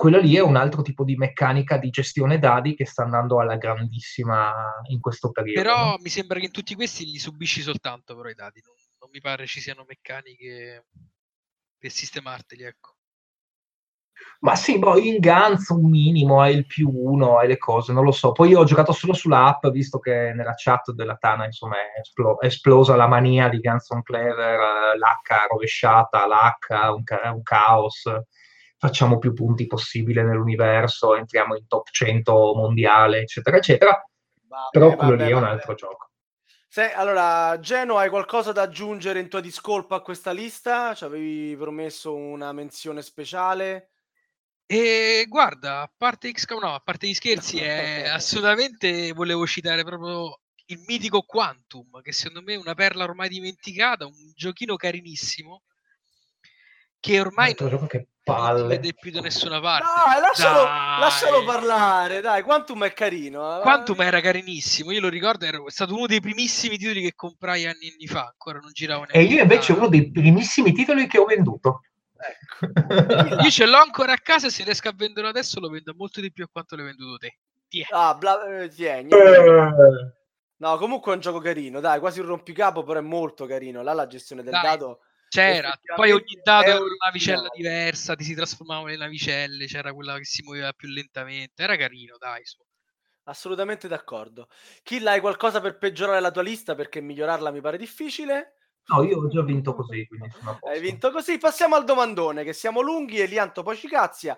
[0.01, 3.57] quello lì è un altro tipo di meccanica di gestione dati che sta andando alla
[3.57, 5.61] grandissima in questo periodo.
[5.61, 9.11] Però mi sembra che in tutti questi li subisci soltanto però i dati, non, non
[9.13, 10.87] mi pare ci siano meccaniche
[11.77, 12.95] per sistemarteli, ecco.
[14.39, 18.05] Ma sì, boh, in Guns un minimo, hai il più uno, hai le cose, non
[18.05, 18.33] lo so.
[18.33, 22.41] Poi io ho giocato solo sull'app, visto che nella chat della Tana, insomma, è, esplo-
[22.41, 28.09] è esplosa la mania di Guns on Clever, l'H rovesciata, l'H, un, ca- un caos
[28.81, 34.03] facciamo più punti possibile nell'universo, entriamo in top 100 mondiale, eccetera, eccetera.
[34.49, 36.09] Vabbè, Però quello vabbè, lì è un altro gioco.
[36.67, 40.95] Se, allora, Geno, hai qualcosa da aggiungere in tua discolpa a questa lista?
[40.95, 43.91] Ci avevi promesso una menzione speciale?
[44.65, 50.83] E guarda, a parte, no, a parte gli scherzi, è, assolutamente volevo citare proprio il
[50.87, 55.65] mitico Quantum, che secondo me è una perla ormai dimenticata, un giochino carinissimo,
[56.99, 58.61] che ormai non, gioco che palle.
[58.61, 59.87] non si vede più da nessuna parte.
[60.05, 61.01] Dai, lascialo, dai.
[61.01, 63.59] lascialo parlare, dai, Quantum è carino.
[63.59, 63.61] Eh.
[63.63, 67.91] Quantum era carinissimo, io lo ricordo, era stato uno dei primissimi titoli che comprai anni
[67.93, 69.19] anni fa, ancora non giravo neanche.
[69.19, 71.83] E io invece uno dei primissimi titoli che ho venduto.
[72.21, 73.43] Ecco.
[73.43, 76.31] io ce l'ho ancora a casa se riesco a vendere adesso lo vendo molto di
[76.31, 77.39] più a quanto l'hai venduto te.
[77.69, 77.87] Tiè.
[77.91, 79.11] Ah, bla- eh, tieni.
[79.11, 80.13] Eh.
[80.57, 83.83] No, comunque è un gioco carino, dai, quasi un rompicapo, però è molto carino.
[83.83, 84.63] Là la gestione del dai.
[84.63, 85.01] dato
[85.31, 90.19] c'era, poi ogni dato era una navicella diversa, ti si trasformavano le navicelle, c'era quella
[90.19, 92.45] che si muoveva più lentamente, era carino, dai.
[92.45, 92.59] Su.
[93.25, 94.49] Assolutamente d'accordo.
[94.83, 98.55] Kill, hai qualcosa per peggiorare la tua lista perché migliorarla mi pare difficile?
[98.87, 100.05] No, io ho già vinto così,
[100.63, 101.39] Hai vinto così.
[101.39, 104.37] Passiamo al domandone, che siamo lunghi e Lianto poi ci cazzia,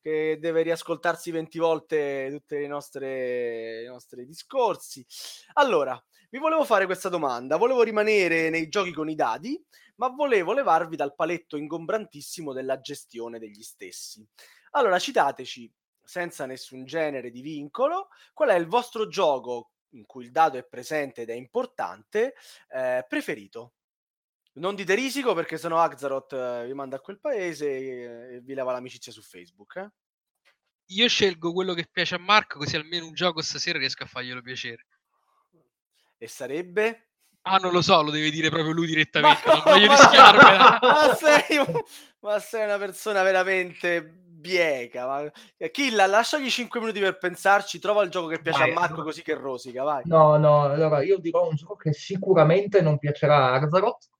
[0.00, 3.86] che deve riascoltarsi 20 volte tutti i nostri
[4.26, 5.06] discorsi.
[5.52, 7.56] Allora, vi volevo fare questa domanda.
[7.56, 9.62] Volevo rimanere nei giochi con i dadi
[10.02, 14.26] ma volevo levarvi dal paletto ingombrantissimo della gestione degli stessi.
[14.72, 15.72] Allora, citateci,
[16.02, 20.64] senza nessun genere di vincolo, qual è il vostro gioco in cui il dado è
[20.64, 22.34] presente ed è importante,
[22.70, 23.74] eh, preferito.
[24.54, 28.54] Non dite risico perché sennò Axaroth eh, vi manda a quel paese e, e vi
[28.54, 29.76] leva l'amicizia su Facebook.
[29.76, 29.88] Eh?
[30.86, 34.42] Io scelgo quello che piace a Marco, così almeno un gioco stasera riesco a farglielo
[34.42, 34.84] piacere.
[36.18, 37.11] E sarebbe?
[37.42, 39.42] Ah, non lo so, lo deve dire proprio lui direttamente.
[39.46, 40.78] Ma non voglio rischiarmela.
[40.82, 41.84] ma, sei
[42.20, 44.02] ma sei una persona veramente
[44.42, 45.06] bieca.
[45.06, 45.32] Ma...
[45.70, 47.80] Killa, lasciagli 5 minuti per pensarci.
[47.80, 49.82] Trova il gioco che piace vai, a Marco, così che rosica.
[49.82, 50.02] Vai.
[50.06, 54.10] No, no, allora io dirò un gioco che sicuramente non piacerà a Arzaroth.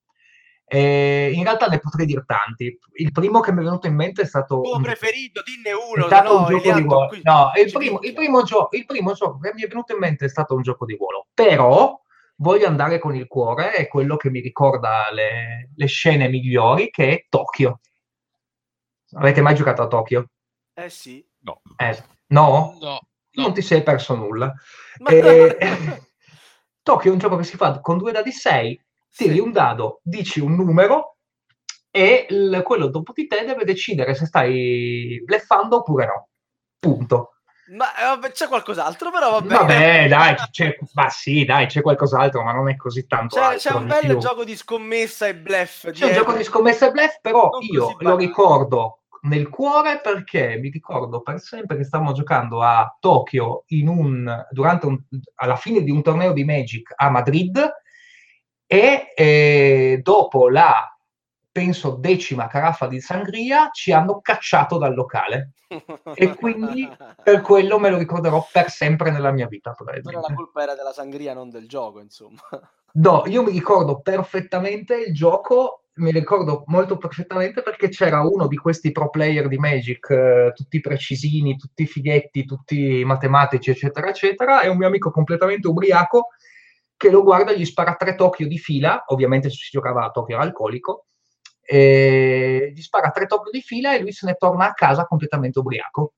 [0.65, 2.77] Eh, in realtà ne potrei dire tanti.
[2.95, 4.57] Il primo che mi è venuto in mente è stato.
[4.57, 4.83] Il tuo un...
[4.83, 6.05] preferito, dinne uno.
[6.05, 7.11] È stato no, un gioco di ruolo.
[7.23, 10.25] No, il primo, il, primo gio- il primo gioco che mi è venuto in mente
[10.25, 11.27] è stato un gioco di ruolo.
[11.35, 12.02] Però
[12.43, 17.09] voglio andare con il cuore, è quello che mi ricorda le, le scene migliori, che
[17.09, 17.81] è Tokyo.
[19.13, 20.27] Avete mai giocato a Tokyo?
[20.75, 21.25] Eh sì.
[21.41, 21.63] No.
[21.77, 22.77] Eh, no?
[22.81, 23.01] no?
[23.35, 24.53] Non ti sei perso nulla.
[24.99, 25.11] Ma...
[25.11, 25.57] Eh,
[26.83, 29.39] Tokyo è un gioco che si fa con due dadi 6, tiri sì.
[29.39, 31.19] un dado, dici un numero
[31.91, 36.29] e il, quello dopo di te deve decidere se stai bleffando oppure no.
[36.81, 37.35] Punto.
[37.69, 39.55] Ma eh, vabbè, c'è qualcos'altro, però vabbè.
[39.55, 43.37] Vabbè, dai, c'è, ma sì, dai, c'è qualcos'altro, ma non è così tanto.
[43.37, 44.19] C'è, c'è un bel più.
[44.19, 45.91] gioco di scommessa e bluff.
[45.91, 50.57] C'è un gioco di scommessa e bluff, però non io lo ricordo nel cuore perché
[50.57, 55.01] mi ricordo per sempre che stavamo giocando a Tokyo un, durante un,
[55.37, 57.73] alla fine di un torneo di Magic a Madrid
[58.67, 60.92] e eh, dopo la
[61.53, 65.53] penso decima caraffa di sangria ci hanno cacciato dal locale.
[66.15, 66.89] E quindi
[67.23, 70.93] per quello me lo ricorderò per sempre nella mia vita però la colpa era della
[70.93, 72.41] sangria non del gioco insomma.
[72.95, 78.57] No io mi ricordo perfettamente il gioco mi ricordo molto perfettamente perché c'era uno di
[78.57, 84.69] questi pro player di Magic eh, tutti precisini tutti fighetti tutti matematici eccetera eccetera e
[84.69, 86.29] un mio amico completamente ubriaco
[86.97, 90.39] che lo guarda e gli spara tre Tokyo di fila ovviamente si giocava a Tokyo
[90.39, 91.07] alcolico
[91.65, 95.59] e gli spara tre tocchi di fila e lui se ne torna a casa completamente
[95.59, 96.15] ubriaco.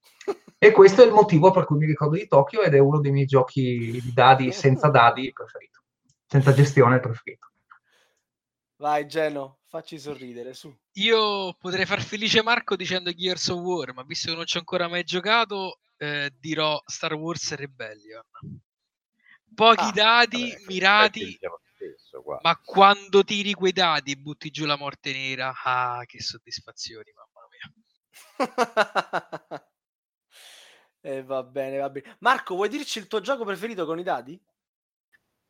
[0.58, 3.12] E questo è il motivo per cui mi ricordo di Tokyo ed è uno dei
[3.12, 5.82] miei giochi di dadi senza dadi preferito,
[6.26, 7.50] senza gestione preferito.
[8.76, 10.74] Vai Geno, facci sorridere su.
[10.92, 14.60] Io potrei far felice Marco dicendo Gears of War, ma visto che non ci ho
[14.60, 18.24] ancora mai giocato, eh, dirò Star Wars Rebellion.
[19.54, 21.38] Pochi ah, dadi vabbè, mirati
[22.14, 22.22] stesso.
[22.22, 22.38] Qua.
[22.42, 27.48] Ma quando tiri quei dadi e butti giù la morte nera, ah, che soddisfazioni, mamma
[27.50, 27.72] mia.
[31.00, 32.16] e eh, va bene, va bene.
[32.20, 34.40] Marco, vuoi dirci il tuo gioco preferito con i dadi?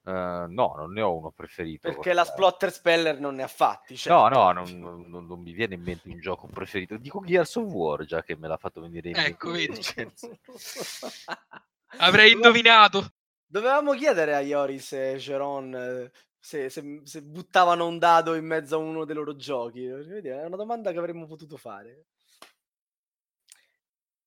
[0.05, 1.89] Uh, no, non ne ho uno preferito.
[1.89, 3.97] Perché la Splotter Speller non ne ha fatti.
[3.97, 4.29] Certo.
[4.29, 6.99] No, no, non, non, non, mi viene in mente un gioco preferito.
[6.99, 9.81] Dico Gears of War, già che me l'ha fatto venire in ecco, mente.
[9.81, 10.39] Ecco, vedi.
[11.97, 13.15] Avrei indovinato.
[13.47, 16.11] Dovevamo chiedere a Ioris e Geron eh,
[16.45, 19.87] se, se, se, buttavano un dado in mezzo a uno dei loro giochi.
[19.87, 22.05] È una domanda che avremmo potuto fare.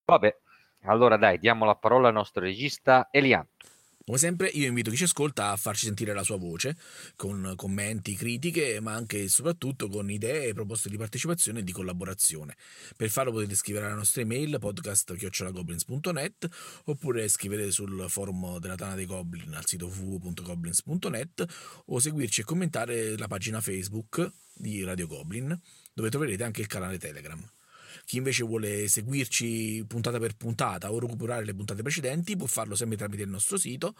[0.04, 0.36] Vabbè,
[0.86, 3.48] allora dai, diamo la parola al nostro regista Elian.
[4.08, 6.78] Come sempre io invito chi ci ascolta a farci sentire la sua voce,
[7.18, 11.74] con commenti, critiche, ma anche e soprattutto con idee e proposte di partecipazione e di
[11.74, 12.56] collaborazione.
[12.96, 16.48] Per farlo potete scrivere alla nostra email podcast.goblins.net
[16.86, 21.46] oppure scrivere sul forum della Tana dei Goblin al sito www.goblins.net
[21.88, 25.54] o seguirci e commentare la pagina Facebook di Radio Goblin
[25.94, 27.46] dove troverete anche il canale Telegram.
[28.06, 32.98] Chi invece vuole seguirci puntata per puntata o recuperare le puntate precedenti può farlo sempre
[32.98, 33.94] tramite il nostro sito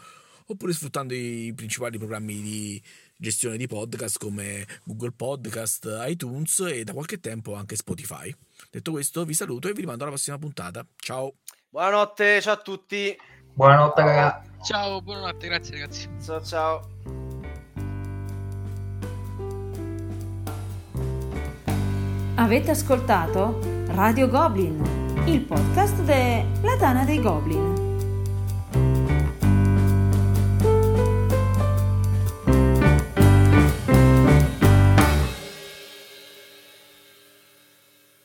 [0.50, 2.82] oppure sfruttando i principali programmi di
[3.18, 8.34] gestione di podcast come Google Podcast, iTunes e da qualche tempo anche Spotify.
[8.72, 10.86] Detto questo, vi saluto e vi rimando alla prossima puntata.
[10.96, 11.36] Ciao.
[11.70, 13.16] Buonanotte, ciao a tutti.
[13.54, 14.50] Buonanotte, ragazzi.
[14.64, 16.10] Ciao, buonanotte, grazie ragazzi.
[16.24, 16.90] Ciao, ciao.
[22.36, 24.82] Avete ascoltato Radio Goblin,
[25.26, 27.87] il podcast della Tana dei Goblin.